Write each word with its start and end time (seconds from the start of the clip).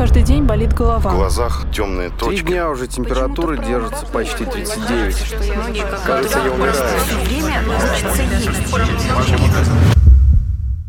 каждый 0.00 0.22
день 0.22 0.44
болит 0.44 0.72
голова. 0.72 1.10
В 1.10 1.14
глазах 1.14 1.66
темные 1.74 2.08
Три 2.08 2.18
точки. 2.18 2.46
дня 2.46 2.70
уже 2.70 2.86
температура 2.86 3.58
держится 3.58 4.06
почти 4.06 4.46
39. 4.46 5.34
Кажется, 6.06 6.38
я 6.38 6.52
умираю. 6.52 6.74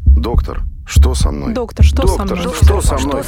Доктор, 0.05 0.61
что 0.85 1.13
со 1.13 1.29
мной? 1.29 1.53
Доктор, 1.53 1.85
что 1.85 2.07
со 2.07 2.17
Доктор, 2.19 2.39
мной? 2.39 2.53
что 2.61 2.81
со 2.81 2.97
мной? 2.99 3.23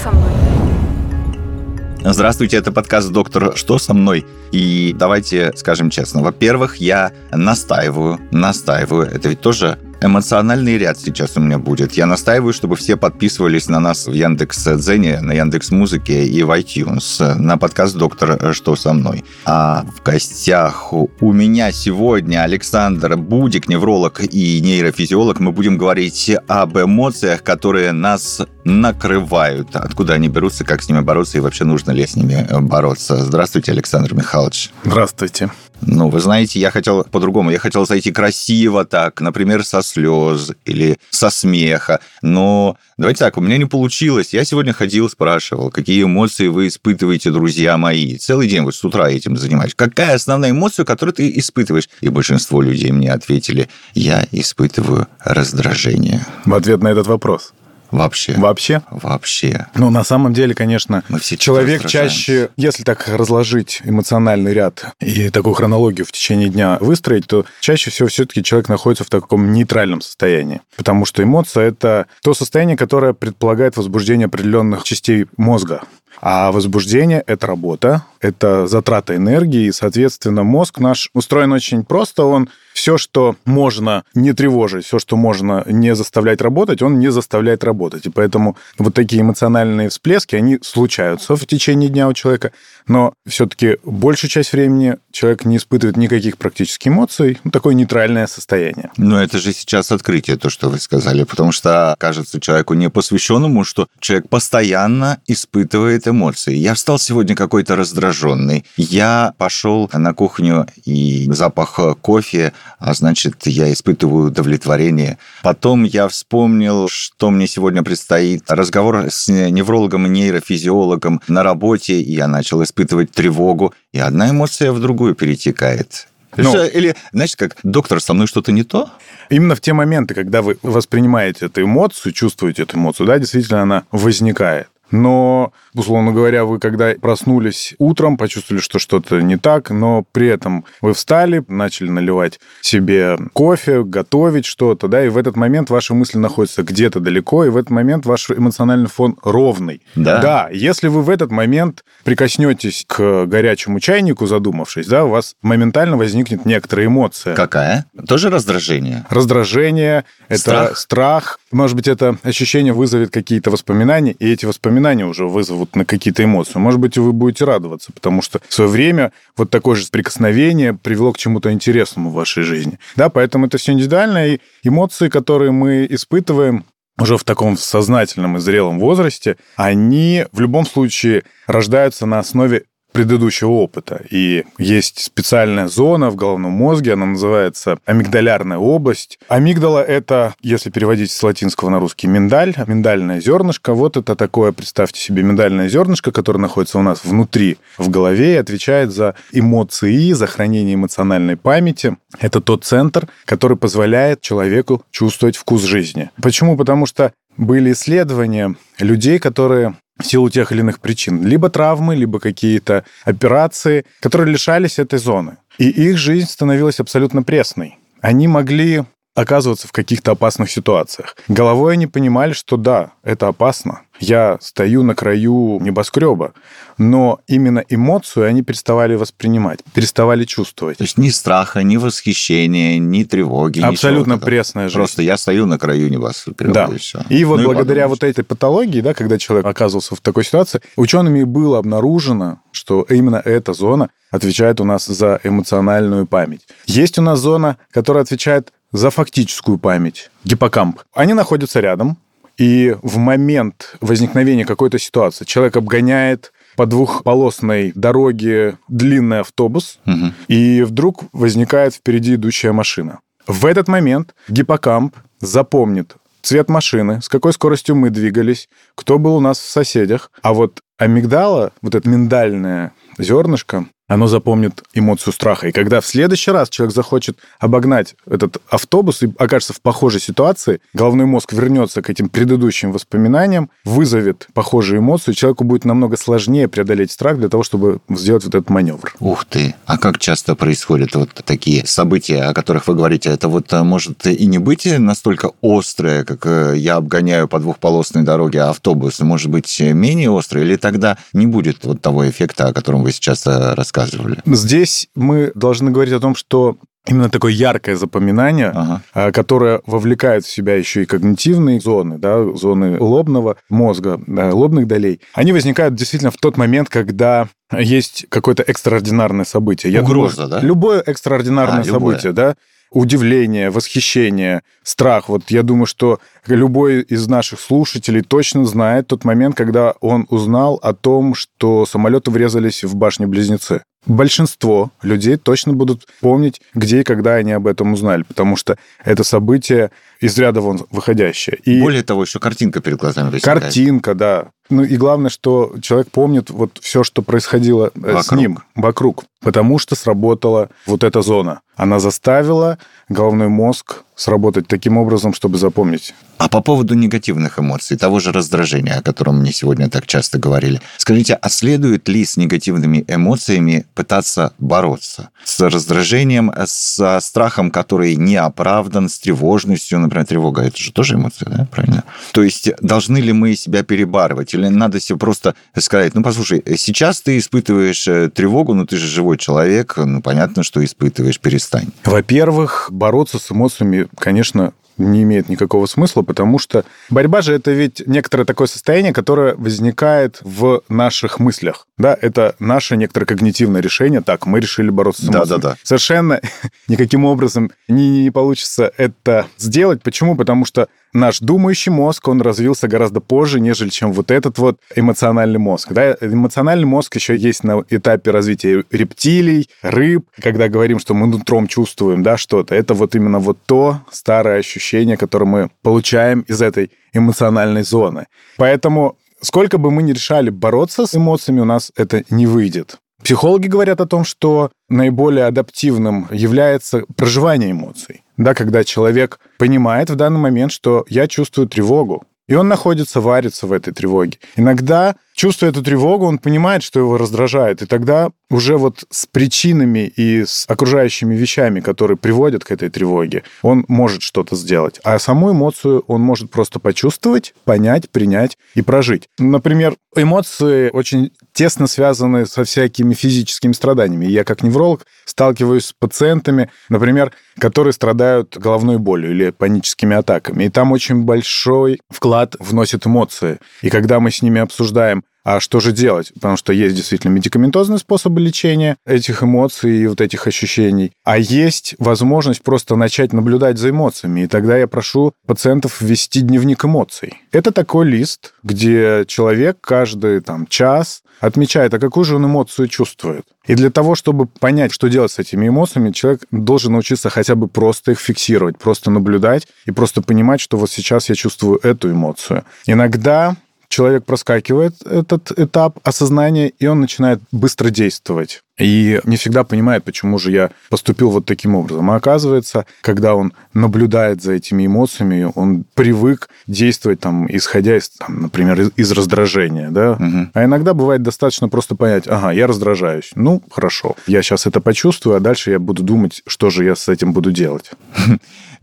Здравствуйте, 2.05 2.55
это 2.55 2.71
подкаст 2.71 3.11
«Доктор, 3.11 3.57
что 3.57 3.77
со 3.77 3.93
мной?» 3.93 4.25
И 4.53 4.95
давайте 4.97 5.51
скажем 5.55 5.89
честно. 5.89 6.21
Во-первых, 6.21 6.77
я 6.77 7.11
настаиваю, 7.31 8.19
настаиваю. 8.31 9.09
Это 9.09 9.27
ведь 9.27 9.41
тоже 9.41 9.77
эмоциональный 10.03 10.77
ряд 10.77 10.99
сейчас 10.99 11.37
у 11.37 11.39
меня 11.39 11.57
будет. 11.57 11.93
Я 11.93 12.05
настаиваю, 12.05 12.53
чтобы 12.53 12.75
все 12.75 12.97
подписывались 12.97 13.67
на 13.69 13.79
нас 13.79 14.07
в 14.07 14.13
Яндекс 14.13 14.67
Дзене, 14.77 15.21
на 15.21 15.33
Яндекс 15.33 15.71
Музыке 15.71 16.25
и 16.25 16.43
в 16.43 16.51
iTunes 16.51 17.35
на 17.35 17.57
подкаст 17.57 17.95
«Доктор, 17.95 18.53
что 18.53 18.75
со 18.75 18.93
мной?». 18.93 19.23
А 19.45 19.85
в 19.97 20.03
гостях 20.03 20.91
у 20.93 21.33
меня 21.33 21.71
сегодня 21.71 22.43
Александр 22.43 23.15
Будик, 23.15 23.67
невролог 23.69 24.21
и 24.21 24.61
нейрофизиолог. 24.61 25.39
Мы 25.39 25.51
будем 25.51 25.77
говорить 25.77 26.31
об 26.47 26.77
эмоциях, 26.77 27.43
которые 27.43 27.91
нас 27.91 28.41
накрывают. 28.65 29.75
Откуда 29.75 30.13
они 30.13 30.27
берутся, 30.27 30.63
как 30.63 30.83
с 30.83 30.89
ними 30.89 30.99
бороться 30.99 31.37
и 31.37 31.41
вообще 31.41 31.63
нужно 31.63 31.91
ли 31.91 32.05
с 32.05 32.15
ними 32.15 32.47
бороться. 32.61 33.17
Здравствуйте, 33.17 33.71
Александр 33.71 34.13
Михайлович. 34.13 34.71
Здравствуйте. 34.83 35.49
Ну, 35.87 36.09
вы 36.09 36.19
знаете, 36.19 36.59
я 36.59 36.71
хотел 36.71 37.03
по-другому. 37.03 37.51
Я 37.51 37.59
хотел 37.59 37.85
зайти 37.85 38.11
красиво 38.11 38.85
так, 38.85 39.21
например, 39.21 39.63
со 39.63 39.81
слез 39.81 40.51
или 40.65 40.97
со 41.09 41.29
смеха. 41.29 41.99
Но 42.21 42.77
давайте 42.97 43.19
так, 43.19 43.37
у 43.37 43.41
меня 43.41 43.57
не 43.57 43.65
получилось. 43.65 44.33
Я 44.33 44.45
сегодня 44.45 44.73
ходил, 44.73 45.09
спрашивал, 45.09 45.69
какие 45.69 46.03
эмоции 46.03 46.47
вы 46.47 46.67
испытываете, 46.67 47.31
друзья 47.31 47.77
мои. 47.77 48.17
Целый 48.17 48.47
день 48.47 48.63
вот 48.63 48.75
с 48.75 48.83
утра 48.83 49.09
этим 49.09 49.37
занимаюсь. 49.37 49.73
Какая 49.75 50.15
основная 50.15 50.51
эмоция, 50.51 50.85
которую 50.85 51.13
ты 51.13 51.31
испытываешь? 51.37 51.89
И 52.01 52.09
большинство 52.09 52.61
людей 52.61 52.91
мне 52.91 53.11
ответили, 53.11 53.69
я 53.93 54.25
испытываю 54.31 55.07
раздражение. 55.19 56.25
В 56.45 56.53
ответ 56.53 56.81
на 56.81 56.89
этот 56.89 57.07
вопрос. 57.07 57.53
Вообще. 57.93 58.33
Вообще? 58.33 58.81
Вообще. 58.89 59.67
Ну, 59.75 59.91
на 59.91 60.03
самом 60.03 60.33
деле, 60.33 60.55
конечно, 60.55 61.03
Мы 61.09 61.19
все 61.19 61.37
человек 61.37 61.85
чаще, 61.87 62.49
если 62.57 62.83
так 62.83 63.07
разложить 63.07 63.81
эмоциональный 63.83 64.51
ряд 64.51 64.85
и 64.99 65.29
такую 65.29 65.53
хронологию 65.53 66.05
в 66.05 66.11
течение 66.11 66.49
дня 66.49 66.77
выстроить, 66.81 67.27
то 67.27 67.45
чаще 67.59 67.91
всего 67.91 68.09
все-таки 68.09 68.43
человек 68.43 68.67
находится 68.67 69.03
в 69.03 69.09
таком 69.09 69.51
нейтральном 69.53 70.01
состоянии. 70.01 70.61
Потому 70.75 71.05
что 71.05 71.21
эмоция– 71.21 71.67
это 71.67 72.07
то 72.23 72.33
состояние, 72.33 72.77
которое 72.77 73.13
предполагает 73.13 73.77
возбуждение 73.77 74.25
определенных 74.25 74.83
частей 74.83 75.27
мозга. 75.37 75.83
А 76.19 76.51
возбуждение– 76.51 77.23
это 77.27 77.45
работа, 77.47 78.05
это 78.21 78.65
затрата 78.65 79.15
энергии, 79.15 79.65
и, 79.65 79.71
соответственно, 79.71 80.43
мозг 80.43 80.79
наш 80.79 81.09
устроен 81.13 81.51
очень 81.51 81.83
просто. 81.83 82.23
Он 82.23 82.49
все, 82.73 82.97
что 82.97 83.35
можно 83.45 84.03
не 84.13 84.33
тревожить, 84.33 84.85
все, 84.85 84.99
что 84.99 85.15
можно 85.15 85.63
не 85.65 85.95
заставлять 85.95 86.41
работать, 86.41 86.81
он 86.81 86.99
не 86.99 87.11
заставляет 87.11 87.63
работать. 87.63 88.05
И 88.05 88.09
поэтому 88.09 88.57
вот 88.77 88.93
такие 88.93 89.21
эмоциональные 89.21 89.89
всплески, 89.89 90.35
они 90.35 90.59
случаются 90.61 91.35
в 91.35 91.45
течение 91.45 91.89
дня 91.89 92.07
у 92.07 92.13
человека, 92.13 92.51
но 92.87 93.13
все-таки 93.27 93.77
большую 93.83 94.29
часть 94.29 94.53
времени 94.53 94.97
человек 95.11 95.45
не 95.45 95.57
испытывает 95.57 95.97
никаких 95.97 96.37
практически 96.37 96.89
эмоций, 96.89 97.39
ну, 97.43 97.51
такое 97.51 97.75
нейтральное 97.75 98.27
состояние. 98.27 98.91
Но 98.97 99.21
это 99.21 99.37
же 99.37 99.53
сейчас 99.53 99.91
открытие, 99.91 100.37
то, 100.37 100.49
что 100.49 100.69
вы 100.69 100.79
сказали, 100.79 101.23
потому 101.23 101.51
что 101.51 101.95
кажется 101.99 102.39
человеку 102.39 102.73
непосвященному, 102.73 103.63
что 103.63 103.87
человек 103.99 104.29
постоянно 104.29 105.19
испытывает 105.27 106.07
эмоции. 106.07 106.55
Я 106.55 106.73
встал 106.73 106.99
сегодня 106.99 107.35
какой-то 107.35 107.75
раздраженный. 107.75 108.65
Я 108.75 109.33
пошел 109.37 109.89
на 109.93 110.13
кухню, 110.13 110.67
и 110.85 111.31
запах 111.31 111.79
кофе, 112.01 112.53
а 112.79 112.93
значит, 112.93 113.47
я 113.47 113.71
испытываю 113.71 114.27
удовлетворение. 114.27 115.17
Потом 115.41 115.83
я 115.83 116.07
вспомнил, 116.07 116.87
что 116.89 117.31
мне 117.31 117.47
сегодня 117.47 117.83
предстоит. 117.83 118.43
Разговор 118.47 119.05
с 119.09 119.29
неврологом 119.29 120.07
и 120.07 120.09
нейрофизиологом 120.09 121.21
на 121.27 121.43
работе, 121.43 122.01
и 122.01 122.13
я 122.13 122.27
начал 122.27 122.63
испытывать 122.63 123.11
тревогу, 123.11 123.73
и 123.91 123.99
одна 123.99 124.29
эмоция 124.29 124.71
в 124.71 124.79
другую 124.79 125.15
перетекает. 125.15 126.07
Ну. 126.37 126.63
Или, 126.65 126.95
знаешь, 127.11 127.35
как 127.35 127.55
доктор, 127.63 128.01
со 128.01 128.13
мной 128.13 128.27
что-то 128.27 128.51
не 128.51 128.63
то? 128.63 128.89
Именно 129.29 129.55
в 129.55 129.61
те 129.61 129.73
моменты, 129.73 130.13
когда 130.13 130.41
вы 130.41 130.57
воспринимаете 130.61 131.45
эту 131.45 131.61
эмоцию, 131.61 132.11
чувствуете 132.11 132.63
эту 132.63 132.77
эмоцию, 132.77 133.07
да, 133.07 133.19
действительно 133.19 133.61
она 133.61 133.83
возникает. 133.91 134.67
Но, 134.93 135.51
условно 135.73 136.11
говоря, 136.11 136.45
вы 136.45 136.59
когда 136.59 136.93
проснулись 137.01 137.73
утром, 137.79 138.15
почувствовали, 138.15 138.61
что 138.61 138.77
что-то 138.77 139.21
не 139.21 139.37
так, 139.37 139.71
но 139.71 140.05
при 140.11 140.27
этом 140.27 140.65
вы 140.81 140.93
встали, 140.93 141.43
начали 141.47 141.89
наливать 141.89 142.39
себе 142.61 143.17
кофе, 143.33 143.83
готовить 143.83 144.45
что-то, 144.45 144.87
да, 144.87 145.03
и 145.03 145.09
в 145.09 145.17
этот 145.17 145.35
момент 145.35 145.71
ваши 145.71 145.95
мысли 145.95 146.19
находятся 146.19 146.61
где-то 146.61 146.99
далеко, 146.99 147.43
и 147.43 147.49
в 147.49 147.57
этот 147.57 147.71
момент 147.71 148.05
ваш 148.05 148.29
эмоциональный 148.29 148.87
фон 148.87 149.17
ровный. 149.23 149.81
Да. 149.95 150.19
Да, 150.19 150.49
если 150.51 150.89
вы 150.89 151.01
в 151.01 151.09
этот 151.09 151.31
момент 151.31 151.83
прикоснетесь 152.03 152.85
к 152.87 153.25
горячему 153.25 153.79
чайнику, 153.79 154.27
задумавшись, 154.27 154.85
да, 154.85 155.05
у 155.05 155.09
вас 155.09 155.35
моментально 155.41 155.97
возникнет 155.97 156.45
некоторая 156.45 156.85
эмоция. 156.85 157.33
Какая? 157.33 157.87
Тоже 158.07 158.29
раздражение? 158.29 159.05
Раздражение, 159.09 160.05
это 160.27 160.39
Страх? 160.39 160.77
страх. 160.77 161.39
Может 161.51 161.75
быть, 161.75 161.87
это 161.87 162.17
ощущение 162.21 162.73
вызовет 162.73 163.09
какие-то 163.09 163.49
воспоминания, 163.49 164.11
и 164.11 164.31
эти 164.31 164.45
воспоминания 164.45 164.82
уже 165.05 165.27
вызовут 165.27 165.75
на 165.75 165.85
какие-то 165.85 166.23
эмоции. 166.23 166.59
Может 166.59 166.79
быть, 166.79 166.97
вы 166.97 167.13
будете 167.13 167.45
радоваться, 167.45 167.91
потому 167.93 168.21
что 168.21 168.39
в 168.47 168.53
свое 168.53 168.69
время 168.69 169.11
вот 169.37 169.49
такое 169.49 169.75
же 169.75 169.87
прикосновение 169.89 170.73
привело 170.73 171.13
к 171.13 171.17
чему-то 171.17 171.51
интересному 171.51 172.09
в 172.09 172.13
вашей 172.13 172.43
жизни. 172.43 172.79
Да, 172.95 173.09
поэтому 173.09 173.47
это 173.47 173.57
все 173.57 173.71
индивидуально, 173.71 174.27
и 174.27 174.39
эмоции, 174.63 175.09
которые 175.09 175.51
мы 175.51 175.87
испытываем, 175.89 176.65
уже 176.99 177.17
в 177.17 177.23
таком 177.23 177.57
сознательном 177.57 178.37
и 178.37 178.39
зрелом 178.39 178.79
возрасте, 178.79 179.37
они 179.55 180.25
в 180.31 180.39
любом 180.39 180.65
случае 180.65 181.23
рождаются 181.47 182.05
на 182.05 182.19
основе 182.19 182.65
предыдущего 182.93 183.49
опыта. 183.49 184.01
И 184.09 184.45
есть 184.57 185.03
специальная 185.03 185.67
зона 185.67 186.09
в 186.09 186.15
головном 186.15 186.51
мозге, 186.53 186.93
она 186.93 187.07
называется 187.07 187.77
амигдалярная 187.85 188.57
область. 188.57 189.19
Амигдала— 189.27 189.83
это, 189.83 190.35
если 190.41 190.69
переводить 190.69 191.11
с 191.11 191.21
латинского 191.21 191.69
на 191.69 191.79
русский, 191.79 192.07
миндаль, 192.07 192.55
миндальное 192.67 193.19
зернышко. 193.19 193.73
Вот 193.73 193.97
это 193.97 194.15
такое, 194.15 194.51
представьте 194.51 195.01
себе, 195.01 195.23
миндальное 195.23 195.67
зернышко, 195.67 196.11
которое 196.11 196.39
находится 196.39 196.79
у 196.79 196.83
нас 196.83 197.03
внутри, 197.03 197.57
в 197.77 197.89
голове, 197.89 198.35
и 198.35 198.37
отвечает 198.37 198.91
за 198.91 199.15
эмоции, 199.31 200.11
за 200.11 200.27
хранение 200.27 200.75
эмоциональной 200.75 201.35
памяти. 201.35 201.97
Это 202.19 202.39
тот 202.41 202.63
центр, 202.63 203.07
который 203.25 203.57
позволяет 203.57 204.21
человеку 204.21 204.83
чувствовать 204.91 205.35
вкус 205.35 205.63
жизни. 205.63 206.11
Почему? 206.21 206.55
Потому 206.55 206.85
что 206.85 207.11
были 207.37 207.71
исследования 207.71 208.55
людей, 208.79 209.17
которые 209.19 209.75
в 209.99 210.05
силу 210.05 210.29
тех 210.29 210.51
или 210.51 210.59
иных 210.61 210.79
причин, 210.79 211.25
либо 211.25 211.49
травмы, 211.49 211.95
либо 211.95 212.19
какие-то 212.19 212.83
операции, 213.03 213.85
которые 213.99 214.31
лишались 214.31 214.79
этой 214.79 214.99
зоны. 214.99 215.37
И 215.57 215.69
их 215.69 215.97
жизнь 215.97 216.27
становилась 216.27 216.79
абсолютно 216.79 217.23
пресной. 217.23 217.77
Они 218.01 218.27
могли 218.27 218.83
оказываться 219.15 219.67
в 219.67 219.71
каких-то 219.71 220.11
опасных 220.11 220.49
ситуациях. 220.49 221.15
Головой 221.27 221.73
они 221.73 221.87
понимали, 221.87 222.33
что 222.33 222.57
да, 222.57 222.91
это 223.03 223.27
опасно. 223.27 223.81
Я 223.99 224.37
стою 224.41 224.81
на 224.83 224.95
краю 224.95 225.59
небоскреба, 225.61 226.33
но 226.79 227.19
именно 227.27 227.63
эмоцию 227.69 228.25
они 228.25 228.41
переставали 228.41 228.95
воспринимать, 228.95 229.59
переставали 229.73 230.25
чувствовать. 230.25 230.79
То 230.79 230.83
есть 230.83 230.97
ни 230.97 231.09
страха, 231.09 231.61
ни 231.61 231.77
восхищения, 231.77 232.79
ни 232.79 233.03
тревоги. 233.03 233.61
Абсолютно 233.61 234.17
пресная 234.17 234.65
жизнь. 234.67 234.77
Просто 234.77 235.03
я 235.03 235.15
стою 235.15 235.45
на 235.45 235.59
краю 235.59 235.89
небоскреба, 235.89 236.53
Да. 236.53 236.65
и 236.73 236.77
все. 236.79 237.03
И 237.09 237.23
вот 237.23 237.39
Ну 237.39 237.45
благодаря 237.45 237.83
ладно, 237.83 237.89
вот 237.95 238.03
этой 238.03 238.23
патологии, 238.23 238.81
да, 238.81 238.93
когда 238.95 239.19
человек 239.19 239.45
оказывался 239.45 239.95
в 239.95 240.01
такой 240.01 240.25
ситуации, 240.25 240.61
учеными 240.75 241.23
было 241.23 241.59
обнаружено, 241.59 242.39
что 242.51 242.81
именно 242.89 243.21
эта 243.23 243.53
зона 243.53 243.89
отвечает 244.11 244.59
у 244.59 244.63
нас 244.63 244.85
за 244.85 245.19
эмоциональную 245.23 246.07
память. 246.07 246.41
Есть 246.65 246.97
у 246.97 247.01
нас 247.01 247.19
зона, 247.19 247.57
которая 247.71 248.03
отвечает 248.03 248.51
за 248.73 248.89
фактическую 248.89 249.57
память, 249.57 250.11
гиппокамп. 250.25 250.79
Они 250.93 251.13
находятся 251.13 251.61
рядом, 251.61 251.97
и 252.37 252.75
в 252.81 252.97
момент 252.97 253.77
возникновения 253.79 254.43
какой-то 254.45 254.79
ситуации 254.79 255.23
человек 255.25 255.55
обгоняет 255.55 256.33
по 256.57 256.65
двухполосной 256.65 257.71
дороге 257.75 258.57
длинный 258.67 259.19
автобус, 259.21 259.79
Мгм. 259.85 260.13
и 260.27 260.63
вдруг 260.63 261.03
возникает 261.13 261.75
впереди 261.75 262.15
идущая 262.15 262.51
машина. 262.53 262.99
В 263.27 263.45
этот 263.45 263.67
момент 263.67 264.13
гиппокамп 264.27 264.95
запомнит 265.19 265.95
цвет 266.21 266.49
машины, 266.49 267.01
с 267.01 267.09
какой 267.09 267.33
скоростью 267.33 267.75
мы 267.75 267.89
двигались, 267.89 268.49
кто 268.75 268.97
был 268.99 269.15
у 269.15 269.19
нас 269.19 269.39
в 269.39 269.49
соседях. 269.49 270.11
А 270.21 270.33
вот 270.33 270.61
амигдала, 270.77 271.51
вот 271.61 271.75
это 271.75 271.87
миндальное 271.89 272.71
зернышко, 272.97 273.65
оно 273.87 274.07
запомнит 274.07 274.63
эмоцию 274.73 275.13
страха. 275.13 275.47
И 275.47 275.51
когда 275.51 275.81
в 275.81 275.85
следующий 275.85 276.31
раз 276.31 276.49
человек 276.49 276.73
захочет 276.73 277.17
обогнать 277.39 277.95
этот 278.09 278.37
автобус 278.49 279.03
и 279.03 279.11
окажется 279.17 279.53
в 279.53 279.61
похожей 279.61 280.01
ситуации, 280.01 280.61
головной 280.73 281.05
мозг 281.05 281.33
вернется 281.33 281.81
к 281.81 281.89
этим 281.89 282.09
предыдущим 282.09 282.71
воспоминаниям, 282.71 283.49
вызовет 283.65 284.27
похожие 284.33 284.79
эмоции, 284.79 285.13
человеку 285.13 285.43
будет 285.43 285.65
намного 285.65 285.97
сложнее 285.97 286.47
преодолеть 286.47 286.91
страх 286.91 287.17
для 287.17 287.29
того, 287.29 287.43
чтобы 287.43 287.79
сделать 287.89 288.23
вот 288.23 288.35
этот 288.35 288.49
маневр. 288.49 288.95
Ух 288.99 289.25
ты! 289.25 289.55
А 289.65 289.77
как 289.77 289.99
часто 289.99 290.35
происходят 290.35 290.95
вот 290.95 291.09
такие 291.25 291.65
события, 291.65 292.23
о 292.23 292.33
которых 292.33 292.67
вы 292.67 292.75
говорите? 292.75 293.09
Это 293.09 293.27
вот 293.27 293.51
э, 293.51 293.63
может 293.63 294.05
и 294.07 294.25
не 294.25 294.37
быть 294.37 294.65
настолько 294.65 295.31
острое, 295.41 296.03
как 296.03 296.25
э, 296.25 296.53
я 296.57 296.75
обгоняю 296.75 297.27
по 297.27 297.39
двухполосной 297.39 298.03
дороге 298.03 298.41
автобус, 298.43 298.99
может 298.99 299.29
быть 299.29 299.59
менее 299.59 300.17
острое, 300.17 300.43
или 300.43 300.55
тогда 300.55 300.97
не 301.11 301.27
будет 301.27 301.63
вот 301.63 301.81
того 301.81 302.09
эффекта, 302.09 302.47
о 302.47 302.53
котором 302.53 302.83
вы 302.83 302.91
сейчас 302.91 303.27
э, 303.27 303.53
рассказывали? 303.73 304.17
Здесь 304.25 304.89
мы 304.95 305.31
должны 305.35 305.71
говорить 305.71 305.93
о 305.93 305.99
том, 305.99 306.15
что 306.15 306.57
именно 306.87 307.09
такое 307.09 307.31
яркое 307.31 307.75
запоминание, 307.75 308.49
ага. 308.49 308.81
А, 308.93 309.11
которое 309.11 309.61
вовлекает 309.65 310.25
в 310.25 310.31
себя 310.31 310.55
еще 310.55 310.83
и 310.83 310.85
когнитивные 310.85 311.59
зоны, 311.59 311.97
да, 311.97 312.23
зоны 312.33 312.77
лобного 312.79 313.37
мозга, 313.49 314.01
да, 314.05 314.33
лобных 314.33 314.67
долей, 314.67 314.99
они 315.13 315.31
возникают 315.31 315.75
действительно 315.75 316.11
в 316.11 316.17
тот 316.17 316.37
момент, 316.37 316.69
когда 316.69 317.29
есть 317.57 318.05
какое-то 318.09 318.43
экстраординарное 318.43 319.25
событие. 319.25 319.71
Я 319.71 319.81
Угроза, 319.81 320.23
думаю, 320.23 320.29
да? 320.29 320.39
Любое 320.41 320.81
экстраординарное 320.81 321.61
а, 321.61 321.63
событие, 321.63 322.11
любое. 322.11 322.13
да, 322.13 322.35
удивление, 322.73 323.49
восхищение, 323.49 324.41
страх. 324.63 325.09
Вот 325.09 325.29
я 325.29 325.43
думаю, 325.43 325.65
что 325.65 325.99
любой 326.27 326.81
из 326.81 327.07
наших 327.07 327.39
слушателей 327.39 328.01
точно 328.01 328.45
знает 328.45 328.87
тот 328.87 329.05
момент, 329.05 329.35
когда 329.35 329.73
он 329.79 330.07
узнал 330.09 330.59
о 330.61 330.73
том, 330.73 331.15
что 331.15 331.65
самолеты 331.65 332.11
врезались 332.11 332.63
в 332.63 332.75
башню-близнецы 332.75 333.61
большинство 333.85 334.71
людей 334.81 335.17
точно 335.17 335.53
будут 335.53 335.87
помнить, 335.99 336.41
где 336.53 336.81
и 336.81 336.83
когда 336.83 337.15
они 337.15 337.31
об 337.31 337.47
этом 337.47 337.73
узнали, 337.73 338.03
потому 338.03 338.35
что 338.35 338.57
это 338.83 339.03
событие 339.03 339.71
из 339.99 340.17
ряда 340.17 340.41
вон 340.41 340.65
выходящее. 340.71 341.37
И 341.43 341.61
Более 341.61 341.83
того, 341.83 342.03
еще 342.03 342.19
картинка 342.19 342.61
перед 342.61 342.77
глазами 342.77 343.09
возникает. 343.09 343.41
Картинка, 343.41 343.95
да. 343.95 344.27
Ну 344.49 344.63
и 344.63 344.75
главное, 344.77 345.09
что 345.09 345.55
человек 345.61 345.89
помнит 345.89 346.29
вот 346.29 346.59
все, 346.61 346.83
что 346.83 347.01
происходило 347.01 347.71
э, 347.73 347.79
вокруг. 347.79 348.03
с 348.03 348.11
ним 348.11 348.39
вокруг, 348.55 349.05
потому 349.21 349.57
что 349.57 349.75
сработала 349.75 350.49
вот 350.65 350.83
эта 350.83 351.01
зона. 351.01 351.41
Она 351.55 351.79
заставила 351.79 352.57
головной 352.89 353.27
мозг 353.29 353.83
сработать 353.95 354.47
таким 354.47 354.77
образом, 354.77 355.13
чтобы 355.13 355.37
запомнить. 355.37 355.93
А 356.17 356.27
по 356.27 356.41
поводу 356.41 356.73
негативных 356.73 357.37
эмоций, 357.37 357.77
того 357.77 357.99
же 357.99 358.11
раздражения, 358.11 358.79
о 358.79 358.81
котором 358.81 359.19
мне 359.19 359.31
сегодня 359.31 359.69
так 359.69 359.85
часто 359.85 360.17
говорили, 360.17 360.61
скажите, 360.77 361.13
а 361.15 361.29
следует 361.29 361.87
ли 361.87 362.03
с 362.03 362.17
негативными 362.17 362.83
эмоциями 362.87 363.65
пытаться 363.75 364.33
бороться? 364.39 365.09
С 365.23 365.39
раздражением, 365.39 366.33
со 366.45 366.99
страхом, 367.01 367.51
который 367.51 367.95
не 367.95 368.15
оправдан, 368.15 368.89
с 368.89 368.99
тревожностью, 368.99 369.79
например, 369.79 370.05
тревога, 370.05 370.41
это 370.41 370.57
же 370.57 370.71
тоже 370.71 370.95
эмоция, 370.95 371.29
да, 371.29 371.47
правильно? 371.51 371.83
То 372.13 372.23
есть 372.23 372.49
должны 372.61 372.97
ли 372.97 373.13
мы 373.13 373.35
себя 373.35 373.63
перебарывать, 373.63 374.32
или 374.33 374.47
надо 374.47 374.79
себе 374.79 374.97
просто 374.97 375.35
сказать, 375.57 375.95
ну, 375.95 376.03
послушай, 376.03 376.43
сейчас 376.57 377.01
ты 377.01 377.17
испытываешь 377.17 377.87
э, 377.87 378.09
тревогу, 378.09 378.53
но 378.53 378.65
ты 378.65 378.77
же 378.77 378.87
живой 378.87 379.17
человек, 379.17 379.75
ну, 379.77 380.01
понятно, 380.01 380.43
что 380.43 380.63
испытываешь, 380.63 381.19
перестань. 381.19 381.69
Во-первых, 381.83 382.67
бороться 382.71 383.19
с 383.19 383.31
эмоциями 383.31 383.87
конечно, 383.97 384.53
не 384.77 385.03
имеет 385.03 385.29
никакого 385.29 385.65
смысла, 385.65 386.01
потому 386.01 386.39
что 386.39 386.65
борьба 386.89 387.21
же 387.21 387.33
это 387.33 387.51
ведь 387.51 387.83
некоторое 387.85 388.25
такое 388.25 388.47
состояние, 388.47 388.91
которое 388.91 389.35
возникает 389.35 390.19
в 390.23 390.63
наших 390.67 391.19
мыслях. 391.19 391.67
Да, 391.77 391.97
это 391.99 392.35
наше 392.39 392.75
некоторое 392.75 393.05
когнитивное 393.05 393.61
решение. 393.61 394.01
Так, 394.01 394.25
мы 394.25 394.39
решили 394.39 394.69
бороться 394.69 395.03
с 395.03 395.05
эмоциями. 395.05 395.29
Да, 395.29 395.37
да, 395.37 395.49
да. 395.49 395.57
Совершенно 395.63 396.21
никаким 396.67 397.05
образом 397.05 397.51
не, 397.67 398.03
не 398.03 398.11
получится 398.11 398.71
это 398.77 399.27
сделать. 399.37 399.83
Почему? 399.83 400.15
Потому 400.15 400.45
что 400.45 400.67
наш 400.93 401.19
думающий 401.19 401.71
мозг, 401.71 402.07
он 402.07 402.21
развился 402.21 402.67
гораздо 402.67 403.01
позже, 403.01 403.39
нежели 403.39 403.69
чем 403.69 403.91
вот 403.93 404.11
этот 404.11 404.37
вот 404.37 404.59
эмоциональный 404.75 405.39
мозг. 405.39 405.71
Да? 405.71 405.95
Эмоциональный 405.99 406.65
мозг 406.65 406.95
еще 406.95 407.15
есть 407.15 407.43
на 407.43 407.63
этапе 407.69 408.11
развития 408.11 408.63
рептилий, 408.71 409.49
рыб. 409.61 410.05
Когда 410.21 410.47
говорим, 410.47 410.79
что 410.79 410.93
мы 410.93 411.07
нутром 411.07 411.47
чувствуем 411.47 412.03
да, 412.03 412.17
что-то, 412.17 412.55
это 412.55 412.73
вот 412.73 412.95
именно 412.95 413.19
вот 413.19 413.37
то 413.45 413.81
старое 413.91 414.39
ощущение, 414.39 414.97
которое 414.97 415.25
мы 415.25 415.49
получаем 415.61 416.21
из 416.21 416.41
этой 416.41 416.71
эмоциональной 416.93 417.63
зоны. 417.63 418.05
Поэтому 418.37 418.97
сколько 419.21 419.57
бы 419.57 419.71
мы 419.71 419.83
ни 419.83 419.91
решали 419.91 420.29
бороться 420.29 420.85
с 420.85 420.95
эмоциями, 420.95 421.41
у 421.41 421.45
нас 421.45 421.71
это 421.75 422.03
не 422.09 422.27
выйдет. 422.27 422.77
Психологи 423.03 423.47
говорят 423.47 423.81
о 423.81 423.85
том, 423.85 424.05
что 424.05 424.51
наиболее 424.69 425.25
адаптивным 425.25 426.07
является 426.11 426.83
проживание 426.95 427.51
эмоций. 427.51 428.02
Да, 428.17 428.33
когда 428.33 428.63
человек 428.63 429.19
понимает 429.37 429.89
в 429.89 429.95
данный 429.95 430.19
момент, 430.19 430.51
что 430.51 430.85
я 430.89 431.07
чувствую 431.07 431.47
тревогу, 431.47 432.05
и 432.27 432.35
он 432.35 432.47
находится, 432.47 433.01
варится 433.01 433.47
в 433.47 433.51
этой 433.51 433.73
тревоге. 433.73 434.17
Иногда, 434.37 434.95
чувствуя 435.13 435.49
эту 435.49 435.61
тревогу, 435.61 436.05
он 436.05 436.19
понимает, 436.19 436.63
что 436.63 436.79
его 436.79 436.97
раздражает. 436.97 437.61
И 437.61 437.65
тогда 437.65 438.11
уже 438.29 438.57
вот 438.57 438.85
с 438.89 439.05
причинами 439.05 439.91
и 439.95 440.23
с 440.25 440.45
окружающими 440.47 441.15
вещами, 441.15 441.59
которые 441.59 441.97
приводят 441.97 442.45
к 442.45 442.51
этой 442.51 442.69
тревоге, 442.69 443.23
он 443.41 443.65
может 443.67 444.01
что-то 444.01 444.35
сделать. 444.35 444.79
А 444.83 444.97
саму 444.99 445.31
эмоцию 445.31 445.83
он 445.87 446.01
может 446.01 446.31
просто 446.31 446.59
почувствовать, 446.59 447.33
понять, 447.43 447.89
принять 447.89 448.37
и 448.55 448.61
прожить. 448.61 449.09
Например, 449.19 449.75
эмоции 449.95 450.69
очень 450.71 451.11
тесно 451.33 451.67
связаны 451.67 452.25
со 452.25 452.43
всякими 452.43 452.93
физическими 452.93 453.53
страданиями. 453.53 454.05
Я 454.05 454.23
как 454.23 454.43
невролог 454.43 454.85
сталкиваюсь 455.05 455.65
с 455.65 455.73
пациентами, 455.73 456.49
например, 456.69 457.11
которые 457.39 457.73
страдают 457.73 458.37
головной 458.37 458.77
болью 458.77 459.11
или 459.11 459.31
паническими 459.31 459.95
атаками. 459.95 460.45
И 460.45 460.49
там 460.49 460.71
очень 460.71 461.03
большой 461.03 461.79
вклад 461.89 462.35
вносит 462.39 462.85
эмоции. 462.85 463.39
И 463.61 463.69
когда 463.69 463.99
мы 463.99 464.11
с 464.11 464.21
ними 464.21 464.41
обсуждаем, 464.41 465.03
а 465.23 465.39
что 465.39 465.59
же 465.59 465.71
делать? 465.71 466.11
Потому 466.13 466.37
что 466.37 466.51
есть 466.51 466.75
действительно 466.75 467.11
медикаментозные 467.11 467.79
способы 467.79 468.19
лечения 468.19 468.77
этих 468.85 469.23
эмоций 469.23 469.77
и 469.77 469.87
вот 469.87 470.01
этих 470.01 470.27
ощущений. 470.27 470.91
А 471.03 471.17
есть 471.17 471.75
возможность 471.79 472.41
просто 472.41 472.75
начать 472.75 473.13
наблюдать 473.13 473.57
за 473.57 473.69
эмоциями. 473.69 474.21
И 474.21 474.27
тогда 474.27 474.57
я 474.57 474.67
прошу 474.67 475.13
пациентов 475.25 475.81
ввести 475.81 476.21
дневник 476.21 476.65
эмоций. 476.65 477.21
Это 477.31 477.51
такой 477.51 477.85
лист, 477.85 478.33
где 478.43 479.05
человек 479.07 479.57
каждый 479.61 480.19
там, 480.19 480.45
час 480.47 481.03
отмечает, 481.21 481.73
а 481.73 481.79
какую 481.79 482.03
же 482.03 482.17
он 482.17 482.25
эмоцию 482.25 482.67
чувствует. 482.67 483.25
И 483.45 483.55
для 483.55 483.69
того, 483.69 483.95
чтобы 483.95 484.25
понять, 484.25 484.73
что 484.73 484.89
делать 484.89 485.11
с 485.11 485.19
этими 485.19 485.47
эмоциями, 485.47 485.91
человек 485.91 486.23
должен 486.31 486.73
научиться 486.73 487.09
хотя 487.09 487.35
бы 487.35 487.47
просто 487.47 487.91
их 487.91 487.99
фиксировать, 487.99 488.57
просто 488.57 488.91
наблюдать 488.91 489.47
и 489.65 489.71
просто 489.71 490.01
понимать, 490.01 490.41
что 490.41 490.57
вот 490.57 490.69
сейчас 490.69 491.07
я 491.07 491.15
чувствую 491.15 491.59
эту 491.63 491.91
эмоцию. 491.91 492.43
Иногда 492.65 493.37
человек 493.73 494.05
проскакивает 494.05 494.75
этот 494.85 495.31
этап 495.31 495.79
осознания, 495.83 496.49
и 496.49 496.67
он 496.67 496.79
начинает 496.79 497.19
быстро 497.31 497.71
действовать. 497.71 498.42
И 498.59 499.01
не 499.03 499.17
всегда 499.17 499.43
понимает, 499.43 499.83
почему 499.83 500.19
же 500.19 500.31
я 500.31 500.51
поступил 500.69 501.09
вот 501.09 501.25
таким 501.25 501.55
образом. 501.55 501.89
А 501.89 501.95
оказывается, 501.95 502.65
когда 502.81 503.15
он 503.15 503.33
наблюдает 503.53 504.21
за 504.21 504.33
этими 504.33 504.67
эмоциями, 504.67 505.31
он 505.33 505.65
привык 505.73 506.29
действовать, 506.45 506.99
там, 506.99 507.25
исходя 507.29 507.75
из, 507.77 507.89
там, 507.89 508.21
например, 508.21 508.61
из, 508.61 508.71
из 508.75 508.91
раздражения. 508.91 509.69
Да? 509.71 509.93
Угу. 509.93 510.29
А 510.33 510.43
иногда 510.45 510.75
бывает 510.75 511.01
достаточно 511.01 511.49
просто 511.49 511.75
понять, 511.75 512.07
ага, 512.07 512.31
я 512.31 512.45
раздражаюсь. 512.45 513.11
Ну, 513.15 513.41
хорошо, 513.49 513.95
я 514.05 514.21
сейчас 514.21 514.45
это 514.45 514.61
почувствую, 514.61 515.15
а 515.15 515.19
дальше 515.19 515.49
я 515.49 515.59
буду 515.59 515.81
думать, 515.81 516.21
что 516.27 516.51
же 516.51 516.63
я 516.63 516.75
с 516.75 516.87
этим 516.89 517.11
буду 517.11 517.31
делать. 517.31 517.71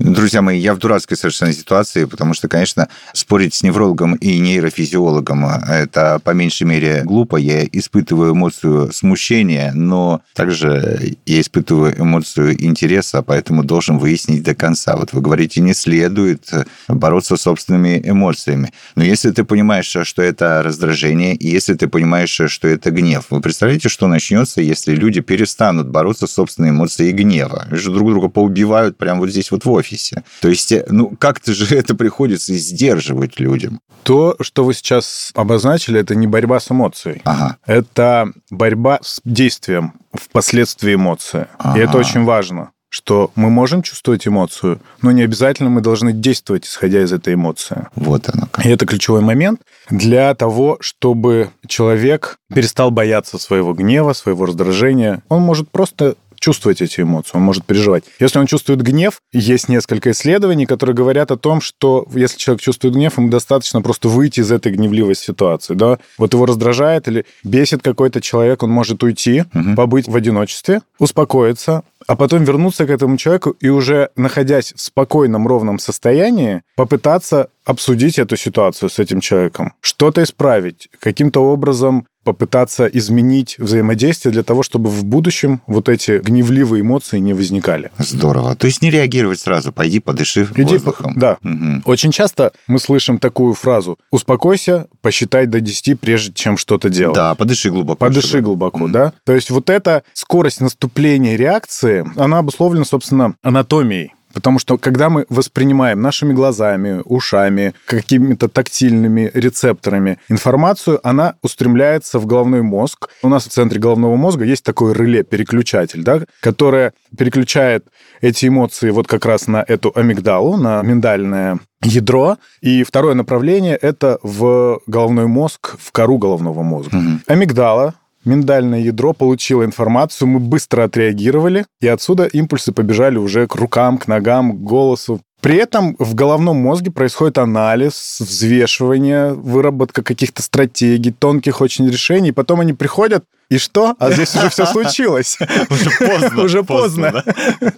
Друзья 0.01 0.41
мои, 0.41 0.59
я 0.59 0.75
в 0.75 0.79
дурацкой 0.79 1.19
совершенно 1.19 1.53
ситуации, 1.53 2.07
потому 2.07 2.33
что, 2.33 2.49
конечно, 2.49 2.89
спорить 3.13 3.53
с 3.53 3.63
неврологом 3.63 4.15
и 4.15 4.39
нейрофизиологом– 4.39 5.45
это 5.69 6.21
по 6.25 6.31
меньшей 6.31 6.67
мере 6.67 7.03
глупо. 7.05 7.37
Я 7.37 7.67
испытываю 7.67 8.33
эмоцию 8.33 8.93
смущения, 8.95 9.73
но 9.81 10.21
также 10.35 11.17
я 11.27 11.41
испытываю 11.41 12.01
эмоцию 12.01 12.63
интереса, 12.65 13.23
поэтому 13.23 13.65
должен 13.65 13.99
выяснить 13.99 14.43
до 14.43 14.55
конца. 14.55 14.97
Вот 14.97 15.13
вы 15.13 15.21
говорите, 15.21 15.61
не 15.61 15.75
следует 15.75 16.51
бороться 16.89 17.37
с 17.37 17.43
собственными 17.43 18.01
эмоциями. 18.05 18.73
Но 18.95 19.05
если 19.05 19.31
ты 19.31 19.45
понимаешь, 19.45 19.95
что 20.03 20.23
это 20.23 20.63
раздражение, 20.63 21.35
и 21.35 21.49
если 21.49 21.75
ты 21.75 21.89
понимаешь, 21.89 22.41
что 22.47 22.69
это 22.69 22.91
гнев, 22.91 23.27
вы 23.31 23.41
представляете, 23.41 23.89
что 23.89 24.07
начнется, 24.07 24.61
если 24.61 24.95
люди 24.95 25.21
перестанут 25.21 25.89
бороться 25.89 26.27
с 26.27 26.33
собственной 26.33 26.71
эмоцией 26.71 27.13
гнева? 27.13 27.67
Же 27.71 27.91
друг 27.91 28.11
друга 28.11 28.29
поубивают 28.29 28.97
прямо 28.97 29.21
вот 29.21 29.31
здесь 29.31 29.51
вот 29.51 29.65
в 29.65 29.71
офисе 29.71 29.91
офисе. 29.91 30.23
То 30.41 30.49
есть, 30.49 30.73
э, 30.73 30.85
ну, 30.89 31.17
как-то 31.19 31.53
же 31.53 31.77
это 31.77 31.95
приходится 31.95 32.55
сдерживать 32.55 33.41
людям. 33.41 33.81
То, 34.03 34.37
что 34.41 34.65
вы 34.65 34.75
сейчас 34.75 35.31
обозначили, 35.35 36.01
это 36.01 36.15
не 36.15 36.27
борьба 36.27 36.59
с 36.59 36.71
эмоцией. 36.71 37.21
Ага. 37.25 37.57
Это 37.67 38.33
борьба 38.51 38.99
с 39.03 39.21
действием 39.25 39.70
впоследствии 40.15 40.95
эмоции. 40.95 41.47
Ага. 41.59 41.79
И 41.79 41.83
это 41.83 41.99
очень 41.99 42.25
важно. 42.25 42.71
что 42.91 43.31
мы 43.37 43.51
можем 43.51 43.83
чувствовать 43.83 44.27
эмоцию, 44.27 44.81
но 45.01 45.13
не 45.13 45.23
обязательно 45.23 45.71
мы 45.71 45.81
должны 45.81 46.13
действовать, 46.13 46.67
исходя 46.67 47.03
из 47.03 47.13
этой 47.13 47.35
эмоции. 47.35 47.87
Вот 47.95 48.29
оно 48.29 48.49
как. 48.51 48.67
И 48.67 48.69
это 48.69 48.85
ключевой 48.85 49.21
момент 49.21 49.61
для 49.89 50.35
того, 50.35 50.77
чтобы 50.81 51.51
человек 51.67 52.37
перестал 52.53 52.91
бояться 52.91 53.39
своего 53.39 53.75
гнева, 53.75 54.13
своего 54.13 54.45
раздражения. 54.45 55.23
Он 55.29 55.41
может 55.43 55.71
просто 55.71 56.17
чувствовать 56.41 56.81
эти 56.81 57.03
эмоции, 57.03 57.33
он 57.35 57.43
может 57.43 57.65
переживать. 57.65 58.05
Если 58.19 58.39
он 58.39 58.47
чувствует 58.47 58.83
гнев, 58.83 59.21
есть 59.33 59.69
несколько 59.69 60.11
исследований, 60.11 60.67
которые 60.67 60.97
говорят 60.97 61.31
о 61.31 61.37
том, 61.37 61.61
что 61.61 62.07
если 62.13 62.39
человек 62.39 62.63
чувствует 62.63 62.95
гнев, 62.95 63.19
ему 63.19 63.29
достаточно 63.29 63.83
просто 63.83 64.09
выйти 64.09 64.41
из 64.41 64.51
этой 64.51 64.73
гневливой 64.73 65.15
ситуации. 65.15 65.75
Да? 65.75 65.99
Вот 66.19 66.33
его 66.33 66.47
раздражает 66.47 67.07
или 67.07 67.27
бесит 67.45 67.83
какой-то 67.83 68.21
человек, 68.21 68.63
он 68.63 68.71
может 68.71 69.03
уйти, 69.03 69.45
угу. 69.55 69.77
побыть 69.77 70.09
в 70.09 70.17
одиночестве, 70.17 70.81
успокоиться, 70.99 71.85
а 72.07 72.17
потом 72.17 72.45
вернуться 72.45 72.87
к 72.87 72.91
этому 72.91 73.17
человеку 73.19 73.51
и 73.51 73.69
уже 73.69 74.11
находясь 74.17 74.73
в 74.75 74.81
спокойном, 74.81 75.47
ровном 75.47 75.79
состоянии, 75.79 76.63
попытаться 76.75 77.49
обсудить 77.65 78.19
эту 78.19 78.37
ситуацию 78.37 78.89
с 78.89 78.99
этим 78.99 79.21
человеком, 79.21 79.75
что-то 79.81 80.23
исправить, 80.23 80.89
каким-то 80.99 81.41
образом 81.45 82.07
попытаться 82.33 82.87
изменить 82.87 83.57
взаимодействие 83.59 84.33
для 84.33 84.45
того, 84.45 84.63
чтобы 84.63 84.89
в 84.89 85.05
будущем 85.05 85.63
вот 85.67 85.89
эти 85.89 86.19
гневливые 86.19 86.83
эмоции 86.83 87.19
не 87.19 87.35
возникали. 87.35 87.91
Здорово. 87.99 88.55
То 88.55 88.69
есть 88.69 88.83
не 88.83 88.91
реагировать 88.91 89.41
сразу, 89.41 89.73
пойди 89.73 89.99
подыши 89.99 90.49
Иди, 90.55 90.75
воздухом. 90.75 91.15
Да. 91.17 91.39
Угу. 91.43 91.83
Очень 91.87 92.13
часто 92.13 92.53
мы 92.69 92.79
слышим 92.79 93.19
такую 93.19 93.55
фразу 93.55 93.99
«успокойся, 94.13 94.87
посчитай 95.03 95.47
до 95.47 95.61
10, 95.61 95.99
прежде 95.99 96.33
чем 96.33 96.57
что-то 96.57 96.89
делать». 96.89 97.17
Да, 97.17 97.35
подыши 97.35 97.71
глубоко. 97.71 97.97
Подыши 97.97 98.29
чтобы... 98.29 98.45
глубоко, 98.45 98.85
угу. 98.85 98.89
да. 98.89 99.13
То 99.25 99.35
есть 99.35 99.51
вот 99.51 99.69
эта 99.69 100.05
скорость 100.13 100.61
наступления 100.61 101.37
реакции, 101.37 102.09
она 102.17 102.39
обусловлена, 102.39 102.85
собственно, 102.85 103.35
анатомией 103.43 104.13
Потому 104.33 104.59
что 104.59 104.79
когда 104.79 105.11
мы 105.11 105.27
воспринимаем 105.29 106.01
нашими 106.01 106.33
глазами, 106.33 107.03
ушами, 107.05 107.75
какими-то 107.87 108.49
тактильными 108.49 109.31
рецепторами 109.35 110.19
информацию, 110.29 111.01
она 111.07 111.35
устремляется 111.43 112.19
в 112.19 112.27
головной 112.27 112.63
мозг. 112.63 113.09
У 113.23 113.29
нас 113.29 113.47
в 113.47 113.49
центре 113.49 113.81
головного 113.81 114.17
мозга 114.17 114.45
есть 114.45 114.65
такой 114.65 114.93
реле-переключатель, 114.93 116.03
да, 116.03 116.21
которое 116.41 116.93
переключает 117.17 117.87
эти 118.21 118.47
эмоции 118.47 118.91
вот 118.91 119.07
как 119.07 119.27
раз 119.27 119.47
на 119.47 119.65
эту 119.67 119.93
амигдалу, 119.95 120.57
на 120.57 120.83
миндальное 120.83 121.59
ядро. 121.83 122.37
И 122.61 122.83
второе 122.83 123.15
направление— 123.15 123.77
это 123.81 124.19
в 124.23 124.81
головной 124.87 125.27
мозг, 125.27 125.77
в 125.79 125.93
кору 125.93 126.19
головного 126.19 126.63
мозга. 126.63 126.97
Угу. 126.97 127.21
Амигдала 127.27 127.95
миндальное 128.25 128.81
ядро 128.81 129.13
получило 129.13 129.65
информацию, 129.65 130.29
мы 130.29 130.41
быстро 130.41 130.85
отреагировали, 130.85 131.67
и 131.81 131.89
отсюда 131.89 132.25
импульсы 132.25 132.73
побежали 132.73 133.19
уже 133.19 133.47
к 133.47 133.55
рукам, 133.55 133.99
к 133.99 134.09
ногам, 134.09 134.53
к 134.53 134.61
голосу. 134.63 135.21
При 135.41 135.57
этом 135.57 135.97
в 135.99 136.15
головном 136.15 136.59
мозге 136.59 136.91
происходит 136.91 137.39
анализ, 137.39 138.19
взвешивание, 138.21 139.33
выработка 139.33 140.03
каких-то 140.03 140.43
стратегий, 140.43 141.13
тонких 141.13 141.63
очень 141.63 141.89
решений. 141.89 142.31
Потом 142.31 142.61
они 142.61 142.75
приходят, 142.75 143.25
и 143.49 143.57
что? 143.57 143.97
А 143.99 144.13
здесь 144.13 144.37
уже 144.37 144.51
все 144.51 144.67
случилось. 144.67 145.39
Уже 145.71 145.91
поздно. 145.99 146.43
Уже 146.45 146.63
поздно. 146.63 147.25